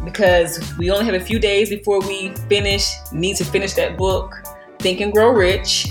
because 0.06 0.74
we 0.78 0.90
only 0.90 1.06
have 1.06 1.16
a 1.16 1.20
few 1.20 1.38
days 1.38 1.70
before 1.70 2.00
we 2.00 2.30
finish. 2.50 2.90
Need 3.12 3.36
to 3.38 3.46
finish 3.46 3.74
that 3.74 3.98
book, 3.98 4.34
Think 4.80 5.02
and 5.02 5.12
Grow 5.12 5.32
Rich, 5.32 5.88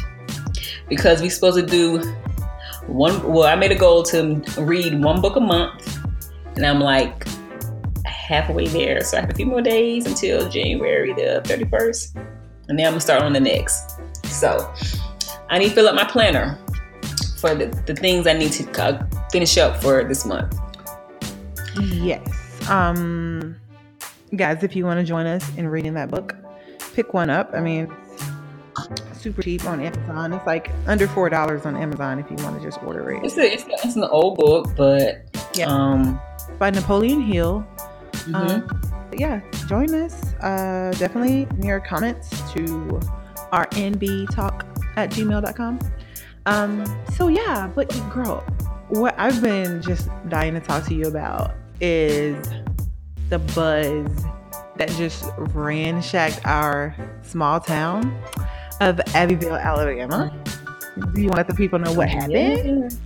because 0.88 1.20
we're 1.20 1.31
supposed 1.31 1.59
to 1.59 1.66
do 1.66 1.98
one. 2.87 3.22
Well, 3.31 3.44
I 3.44 3.57
made 3.57 3.72
a 3.72 3.78
goal 3.78 4.02
to 4.05 4.42
read 4.59 5.02
one 5.02 5.20
book 5.20 5.37
a 5.37 5.40
month, 5.40 5.98
and 6.57 6.64
I'm 6.64 6.81
like 6.81 7.26
halfway 8.33 8.66
there. 8.68 9.03
So 9.05 9.18
I 9.18 9.21
have 9.21 9.31
a 9.31 9.35
few 9.35 9.45
more 9.47 9.61
days 9.61 10.07
until 10.07 10.49
January 10.49 11.12
the 11.12 11.42
31st. 11.45 12.16
And 12.68 12.79
then 12.79 12.87
I'm 12.87 12.92
gonna 12.92 13.01
start 13.01 13.23
on 13.23 13.33
the 13.35 13.40
next. 13.40 13.99
So 14.27 14.73
I 15.51 15.59
need 15.59 15.68
to 15.68 15.75
fill 15.75 15.88
up 15.88 15.95
my 15.95 16.05
planner 16.05 16.59
for 17.38 17.55
the, 17.55 17.66
the 17.87 17.95
things 17.95 18.27
I 18.27 18.33
need 18.33 18.53
to 18.53 18.83
uh, 18.83 19.07
finish 19.31 19.59
up 19.59 19.83
for 19.83 20.03
this 20.05 20.25
month. 20.25 20.55
yes, 21.81 22.68
um, 22.71 23.57
guys, 24.37 24.62
if 24.62 24.75
you 24.77 24.85
want 24.87 25.01
to 25.01 25.05
join 25.05 25.27
us 25.27 25.45
in 25.57 25.68
reading 25.68 25.95
that 25.95 26.11
book, 26.11 26.35
pick 26.95 27.12
one 27.12 27.29
up. 27.31 27.51
I 27.53 27.61
mean, 27.61 27.92
super 29.12 29.42
cheap 29.42 29.64
on 29.66 29.81
Amazon. 29.81 30.33
It's 30.33 30.47
like 30.47 30.71
under 30.87 31.07
four 31.09 31.29
dollars 31.29 31.66
on 31.66 31.77
Amazon 31.77 32.18
if 32.18 32.31
you 32.31 32.37
want 32.45 32.59
to 32.61 32.64
just 32.66 32.83
order 32.83 33.11
it. 33.11 33.25
It's, 33.25 33.37
a, 33.37 33.42
it's, 33.53 33.64
a, 33.64 33.73
it's 33.87 33.97
an 33.97 34.05
old 34.05 34.38
book, 34.38 34.68
but 34.77 35.29
Yeah. 35.55 35.66
um, 35.66 36.21
by 36.59 36.71
Napoleon 36.71 37.21
Hill. 37.21 37.66
Mhm. 38.26 38.35
Um, 38.70 38.80
yeah, 39.12 39.40
join 39.68 39.94
us. 39.94 40.35
Uh, 40.40 40.92
definitely 40.98 41.46
in 41.58 41.62
your 41.64 41.80
comments 41.80 42.30
to 42.52 43.00
rnbtalk 43.52 44.64
at 44.96 45.11
gmail.com. 45.11 45.78
Um, 46.46 46.85
so 47.14 47.28
yeah, 47.28 47.70
but 47.74 47.88
girl, 48.12 48.44
what 48.88 49.14
I've 49.18 49.40
been 49.42 49.80
just 49.82 50.08
dying 50.28 50.54
to 50.54 50.61
talk 50.61 50.85
to 50.87 50.94
you 50.94 51.06
about 51.06 51.52
is 51.80 52.37
the 53.28 53.38
buzz 53.38 54.06
that 54.76 54.88
just 54.96 55.24
ransacked 55.37 56.40
our 56.46 56.94
small 57.22 57.61
town. 57.61 58.16
of 58.80 58.98
Abbeville, 59.14 59.54
Alabama. 59.54 60.32
Do 61.14 61.20
you 61.20 61.28
want 61.28 61.32
to 61.32 61.37
let 61.37 61.46
the 61.48 61.54
people 61.54 61.78
know 61.78 61.92
what 61.92 62.08
happened? 62.08 62.98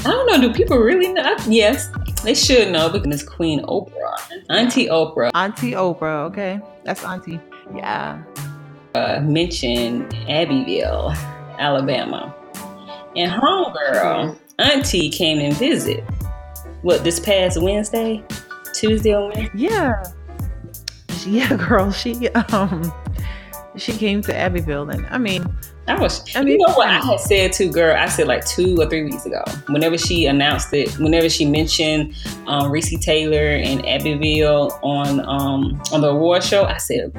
I 0.00 0.10
don't 0.10 0.26
know. 0.26 0.40
Do 0.48 0.54
people 0.54 0.78
really 0.78 1.12
know? 1.12 1.36
Yes, 1.46 1.90
they 2.26 2.34
should 2.34 2.72
know 2.72 2.88
because 2.90 3.22
it's 3.22 3.22
Queen 3.22 3.62
Oprah, 3.62 4.16
Auntie 4.50 4.88
Oprah. 4.88 5.30
Auntie 5.32 5.72
Oprah. 5.72 6.26
Okay, 6.26 6.60
that's 6.84 7.04
Auntie. 7.04 7.40
Yeah. 7.74 8.22
Uh, 8.96 9.20
mentioned 9.20 10.12
Abbeville, 10.28 11.12
Alabama, 11.58 12.34
and 13.14 13.30
homegirl 13.30 14.36
Auntie 14.58 15.08
came 15.08 15.38
and 15.38 15.54
visit. 15.56 16.02
What 16.82 17.04
this 17.04 17.20
past 17.20 17.60
Wednesday, 17.62 18.24
Tuesday 18.74 19.14
or 19.14 19.28
Wednesday? 19.28 19.50
Yeah. 19.54 20.02
Yeah, 21.26 21.56
girl. 21.56 21.90
She 21.90 22.28
um 22.28 22.92
she 23.76 23.92
came 23.92 24.22
to 24.22 24.36
Abbeville, 24.36 24.90
and 24.90 25.04
I 25.06 25.18
mean, 25.18 25.44
I 25.88 25.98
was. 26.00 26.24
I 26.34 26.42
mean, 26.42 26.58
you 26.58 26.66
know 26.66 26.74
what 26.74 26.88
I 26.88 26.98
had 26.98 27.20
said 27.20 27.52
to 27.54 27.68
girl? 27.68 27.96
I 27.96 28.06
said 28.06 28.26
like 28.26 28.44
two 28.44 28.76
or 28.78 28.86
three 28.86 29.04
weeks 29.04 29.24
ago. 29.24 29.42
Whenever 29.68 29.96
she 29.96 30.26
announced 30.26 30.72
it, 30.72 30.92
whenever 30.98 31.28
she 31.28 31.44
mentioned 31.44 32.14
um, 32.46 32.72
Recy 32.72 33.00
Taylor 33.00 33.56
and 33.56 33.86
Abbeville 33.86 34.78
on 34.82 35.20
um, 35.20 35.80
on 35.92 36.00
the 36.00 36.08
award 36.08 36.42
show, 36.42 36.64
I 36.64 36.78
said, 36.78 37.12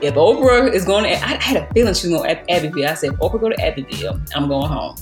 if 0.00 0.14
Oprah 0.14 0.72
is 0.72 0.84
going 0.84 1.04
to, 1.04 1.12
I 1.12 1.42
had 1.42 1.56
a 1.56 1.72
feeling 1.74 1.94
she 1.94 2.08
was 2.08 2.20
going 2.20 2.34
to 2.34 2.50
Abbeville. 2.50 2.88
I 2.88 2.94
said, 2.94 3.12
if 3.12 3.18
Oprah 3.20 3.40
go 3.40 3.48
to 3.50 3.64
Abbeville, 3.64 4.20
I'm 4.34 4.48
going 4.48 4.68
home. 4.68 4.96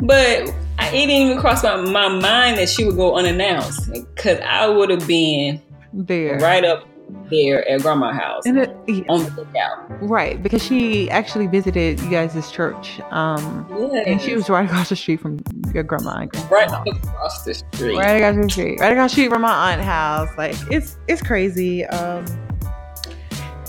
But 0.00 0.52
I, 0.78 0.88
it 0.88 1.06
didn't 1.06 1.10
even 1.10 1.38
cross 1.38 1.62
my, 1.62 1.76
my 1.76 2.08
mind 2.08 2.58
that 2.58 2.68
she 2.68 2.84
would 2.84 2.96
go 2.96 3.16
unannounced 3.16 3.92
because 3.92 4.40
I 4.40 4.68
would 4.68 4.90
have 4.90 5.06
been 5.06 5.62
there 5.92 6.38
right 6.38 6.64
up 6.64 6.86
there 7.30 7.68
at 7.68 7.82
grandma's 7.82 8.16
house 8.16 8.42
it, 8.46 8.76
yeah. 8.86 9.02
on 9.08 9.24
the 9.24 9.30
lookout. 9.30 10.02
Right, 10.02 10.42
because 10.42 10.62
she 10.62 11.10
actually 11.10 11.46
visited 11.46 12.00
you 12.00 12.10
guys' 12.10 12.50
church. 12.50 13.00
Um 13.10 13.66
yes. 13.92 14.04
and 14.06 14.20
she 14.20 14.34
was 14.34 14.48
right 14.48 14.64
across 14.64 14.88
the 14.88 14.96
street 14.96 15.20
from 15.20 15.40
your 15.72 15.82
grandma. 15.82 16.26
Right 16.50 16.68
across 16.68 17.44
the 17.44 17.54
street. 17.54 17.96
Right 17.96 18.22
across 18.22 18.42
the 18.42 18.50
street. 18.50 18.80
Right 18.80 18.92
across 18.92 19.10
the 19.10 19.14
street 19.14 19.28
from 19.30 19.42
my 19.42 19.72
aunt 19.72 19.82
house. 19.82 20.28
Like 20.36 20.56
it's 20.70 20.98
it's 21.08 21.22
crazy. 21.22 21.84
Um 21.86 22.24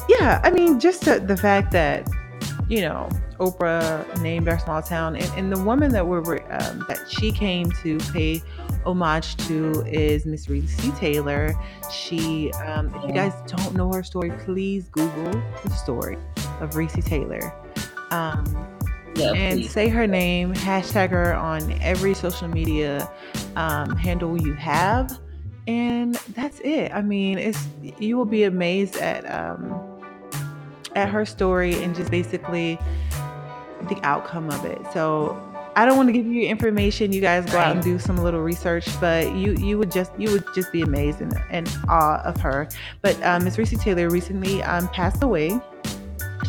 yeah, 0.10 0.40
I 0.44 0.52
mean 0.52 0.80
just 0.80 1.06
the, 1.06 1.20
the 1.20 1.36
fact 1.36 1.72
that, 1.74 2.08
you 2.70 2.82
know, 2.82 3.10
Oprah 3.40 4.20
named 4.22 4.48
our 4.48 4.58
small 4.60 4.82
town 4.82 5.16
and, 5.16 5.32
and 5.36 5.52
the 5.52 5.62
woman 5.62 5.92
that 5.92 6.08
we're 6.08 6.22
um, 6.52 6.86
that 6.88 7.00
she 7.08 7.32
came 7.32 7.72
to 7.84 7.98
pay 8.12 8.42
homage 8.88 9.36
to 9.48 9.86
is 9.86 10.26
Miss 10.26 10.48
Recy 10.48 10.98
Taylor. 10.98 11.54
She, 11.92 12.52
um, 12.54 12.94
if 12.96 13.04
you 13.04 13.14
guys 13.14 13.34
don't 13.46 13.76
know 13.76 13.92
her 13.92 14.02
story, 14.02 14.32
please 14.46 14.88
Google 14.90 15.32
the 15.64 15.70
story 15.72 16.18
of 16.62 16.72
Recy 16.72 17.04
Taylor. 17.04 17.54
Um, 18.12 18.68
yeah, 19.16 19.34
and 19.34 19.62
please. 19.62 19.72
say 19.72 19.90
her 19.90 20.08
name, 20.08 20.54
hashtag 20.54 21.10
her 21.10 21.34
on 21.34 21.72
every 21.82 22.14
social 22.14 22.48
media 22.48 23.12
um, 23.56 23.96
handle 23.96 24.42
you 24.42 24.54
have, 24.54 25.20
and 25.68 26.16
that's 26.34 26.60
it. 26.62 26.92
I 26.94 27.02
mean, 27.02 27.38
it's 27.38 27.68
you 28.00 28.16
will 28.16 28.26
be 28.26 28.44
amazed 28.44 28.96
at 28.98 29.30
um, 29.30 30.00
at 30.96 31.10
her 31.10 31.26
story 31.26 31.82
and 31.84 31.96
just 31.96 32.10
basically 32.10 32.80
the 33.90 34.00
outcome 34.04 34.50
of 34.50 34.64
it. 34.66 34.80
So 34.94 35.47
I 35.78 35.86
don't 35.86 35.96
want 35.96 36.10
to 36.10 36.14
give 36.14 36.26
you 36.26 36.48
information. 36.48 37.14
You 37.14 37.22
guys 37.22 37.46
go 37.52 37.60
out 37.60 37.76
and 37.76 37.84
do 37.84 38.00
some 38.00 38.18
little 38.18 38.42
research, 38.42 38.88
but 39.00 39.36
you 39.36 39.54
you 39.54 39.78
would 39.78 39.92
just 39.92 40.12
you 40.18 40.32
would 40.32 40.44
just 40.56 40.72
be 40.72 40.82
amazed 40.82 41.22
and, 41.22 41.40
and 41.52 41.72
awe 41.88 42.20
of 42.24 42.42
her. 42.42 42.68
But 43.04 43.22
um, 43.24 43.44
Miss 43.44 43.58
Recy 43.58 43.80
Taylor 43.80 44.10
recently 44.10 44.64
um, 44.64 44.88
passed 44.88 45.22
away. 45.22 45.62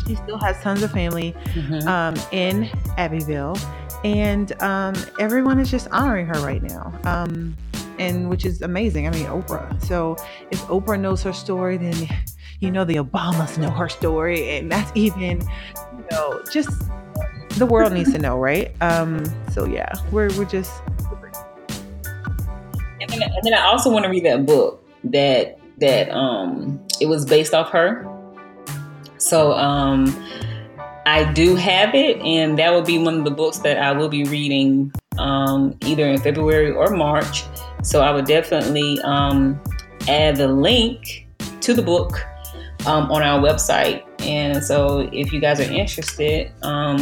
She 0.07 0.15
still 0.15 0.39
has 0.39 0.59
tons 0.61 0.81
of 0.81 0.91
family 0.91 1.35
mm-hmm. 1.53 1.87
um, 1.87 2.15
in 2.31 2.71
Abbeville, 2.97 3.55
and 4.03 4.59
um, 4.63 4.95
everyone 5.19 5.59
is 5.59 5.69
just 5.69 5.87
honoring 5.91 6.25
her 6.25 6.39
right 6.39 6.63
now. 6.63 6.91
Um, 7.03 7.55
and 7.99 8.31
which 8.31 8.45
is 8.45 8.63
amazing. 8.63 9.05
I 9.07 9.11
mean, 9.11 9.25
Oprah. 9.25 9.79
So 9.85 10.15
if 10.49 10.59
Oprah 10.63 10.99
knows 10.99 11.21
her 11.21 11.33
story, 11.33 11.77
then 11.77 12.09
you 12.61 12.71
know 12.71 12.83
the 12.83 12.95
Obamas 12.95 13.59
know 13.59 13.69
her 13.69 13.89
story, 13.89 14.57
and 14.57 14.71
that's 14.71 14.91
even 14.95 15.41
you 15.41 16.05
know 16.09 16.41
just 16.51 16.71
the 17.57 17.65
world 17.65 17.93
needs 17.93 18.11
to 18.13 18.19
know, 18.19 18.37
right? 18.37 18.73
Um, 18.81 19.25
so 19.51 19.65
yeah, 19.65 19.91
we're 20.11 20.29
we're 20.37 20.45
just. 20.45 20.71
And 23.01 23.09
then, 23.09 23.21
and 23.21 23.43
then 23.43 23.53
I 23.53 23.65
also 23.65 23.89
want 23.91 24.05
to 24.05 24.11
read 24.11 24.25
that 24.25 24.45
book 24.45 24.85
that 25.05 25.57
that 25.79 26.09
um 26.11 26.79
it 26.99 27.07
was 27.07 27.25
based 27.25 27.53
off 27.53 27.69
her. 27.71 28.07
So 29.17 29.53
um 29.53 30.05
I 31.05 31.31
do 31.33 31.55
have 31.55 31.95
it, 31.95 32.17
and 32.21 32.59
that 32.59 32.71
will 32.71 32.83
be 32.83 32.99
one 32.99 33.17
of 33.17 33.23
the 33.23 33.31
books 33.31 33.59
that 33.59 33.77
I 33.77 33.91
will 33.93 34.09
be 34.09 34.25
reading 34.25 34.91
um, 35.17 35.75
either 35.81 36.07
in 36.07 36.19
February 36.19 36.71
or 36.71 36.91
March. 36.91 37.45
So 37.81 38.01
I 38.01 38.11
would 38.11 38.25
definitely 38.25 38.99
um, 39.03 39.59
add 40.07 40.35
the 40.35 40.47
link 40.47 41.27
to 41.61 41.73
the 41.73 41.81
book 41.81 42.23
um, 42.85 43.11
on 43.11 43.23
our 43.23 43.39
website. 43.39 44.03
And 44.19 44.63
so 44.63 45.09
if 45.11 45.31
you 45.33 45.39
guys 45.39 45.59
are 45.59 45.71
interested, 45.71 46.51
um, 46.61 46.97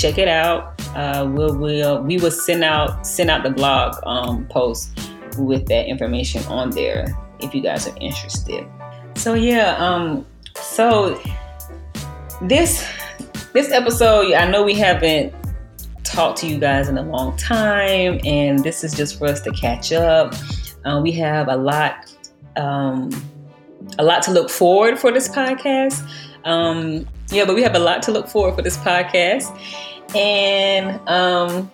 check 0.00 0.18
it 0.18 0.28
out. 0.28 0.80
Uh, 0.96 1.28
we'll, 1.30 1.56
we'll 1.56 2.02
we 2.02 2.16
will 2.18 2.30
send 2.30 2.64
out 2.64 3.06
send 3.06 3.30
out 3.30 3.42
the 3.42 3.50
blog 3.50 3.94
um, 4.04 4.46
post 4.46 4.98
with 5.38 5.66
that 5.66 5.86
information 5.86 6.42
on 6.46 6.70
there 6.70 7.16
if 7.40 7.54
you 7.54 7.60
guys 7.60 7.86
are 7.86 7.96
interested. 8.00 8.66
So 9.14 9.34
yeah, 9.34 9.76
um, 9.76 10.26
so 10.56 11.20
this 12.42 12.86
this 13.52 13.70
episode, 13.72 14.32
I 14.32 14.48
know 14.50 14.62
we 14.62 14.74
haven't 14.74 15.34
talked 16.04 16.38
to 16.38 16.46
you 16.46 16.58
guys 16.58 16.88
in 16.88 16.98
a 16.98 17.02
long 17.02 17.36
time, 17.36 18.20
and 18.24 18.62
this 18.64 18.82
is 18.84 18.94
just 18.94 19.18
for 19.18 19.26
us 19.26 19.40
to 19.42 19.50
catch 19.52 19.92
up. 19.92 20.34
Uh, 20.84 21.00
we 21.02 21.12
have 21.12 21.48
a 21.48 21.56
lot, 21.56 22.12
um, 22.56 23.10
a 23.98 24.04
lot 24.04 24.22
to 24.22 24.30
look 24.30 24.48
forward 24.48 24.98
for 24.98 25.12
this 25.12 25.28
podcast. 25.28 26.02
Um, 26.44 27.06
yeah, 27.30 27.44
but 27.44 27.54
we 27.54 27.62
have 27.62 27.74
a 27.74 27.78
lot 27.78 28.02
to 28.02 28.12
look 28.12 28.28
forward 28.28 28.54
for 28.54 28.62
this 28.62 28.76
podcast, 28.78 29.50
and 30.14 31.00
um, 31.08 31.70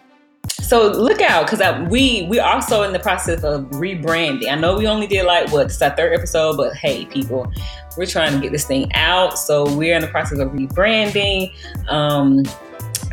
so 0.50 0.90
look 0.90 1.20
out 1.20 1.48
because 1.48 1.88
we 1.88 2.26
we 2.28 2.40
also 2.40 2.82
in 2.82 2.92
the 2.92 2.98
process 2.98 3.44
of 3.44 3.64
rebranding. 3.70 4.50
I 4.50 4.54
know 4.54 4.76
we 4.76 4.86
only 4.86 5.06
did 5.06 5.24
like 5.24 5.52
what 5.52 5.66
it's 5.66 5.80
our 5.82 5.90
third 5.90 6.14
episode, 6.14 6.56
but 6.56 6.74
hey, 6.74 7.04
people, 7.06 7.52
we're 7.96 8.06
trying 8.06 8.32
to 8.32 8.40
get 8.40 8.52
this 8.52 8.66
thing 8.66 8.92
out. 8.94 9.38
So 9.38 9.74
we're 9.76 9.94
in 9.94 10.02
the 10.02 10.08
process 10.08 10.38
of 10.38 10.48
rebranding. 10.48 11.52
Um, 11.88 12.44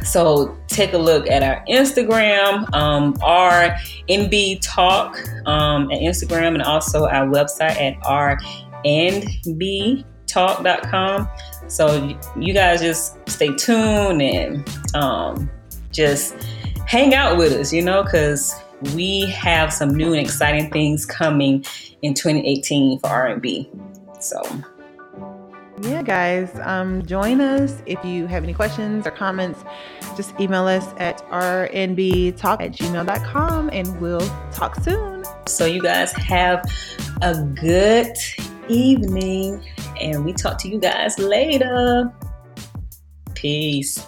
so 0.03 0.57
take 0.67 0.93
a 0.93 0.97
look 0.97 1.29
at 1.29 1.43
our 1.43 1.63
Instagram, 1.67 2.73
um, 2.73 3.17
our 3.21 3.75
NB 4.09 4.59
Talk 4.61 5.17
um, 5.45 5.91
at 5.91 5.99
Instagram, 5.99 6.53
and 6.53 6.63
also 6.63 7.07
our 7.07 7.27
website 7.27 7.79
at 7.79 7.97
rnbtalk.com. 10.33 11.29
So 11.67 12.17
you 12.37 12.53
guys 12.53 12.81
just 12.81 13.17
stay 13.29 13.53
tuned 13.55 14.21
and 14.21 14.95
um, 14.95 15.49
just 15.91 16.35
hang 16.87 17.13
out 17.13 17.37
with 17.37 17.53
us, 17.53 17.71
you 17.73 17.81
know, 17.81 18.03
because 18.03 18.53
we 18.93 19.21
have 19.27 19.71
some 19.71 19.95
new 19.95 20.13
and 20.13 20.21
exciting 20.21 20.69
things 20.71 21.05
coming 21.05 21.63
in 22.01 22.13
2018 22.13 22.99
for 22.99 23.07
R&B. 23.07 23.69
So 24.19 24.41
yeah 25.81 26.01
guys 26.01 26.49
um, 26.61 27.03
join 27.05 27.41
us 27.41 27.81
if 27.85 28.03
you 28.05 28.27
have 28.27 28.43
any 28.43 28.53
questions 28.53 29.05
or 29.07 29.11
comments 29.11 29.63
just 30.15 30.39
email 30.39 30.65
us 30.65 30.93
at 30.97 31.17
rnbtalk 31.29 32.61
at 32.61 32.71
gmail.com 32.71 33.69
and 33.73 33.99
we'll 33.99 34.25
talk 34.51 34.75
soon 34.75 35.25
so 35.47 35.65
you 35.65 35.81
guys 35.81 36.13
have 36.13 36.63
a 37.21 37.41
good 37.59 38.15
evening 38.69 39.61
and 39.99 40.23
we 40.25 40.33
talk 40.33 40.57
to 40.59 40.67
you 40.67 40.79
guys 40.79 41.17
later. 41.19 42.11
Peace. 43.33 44.05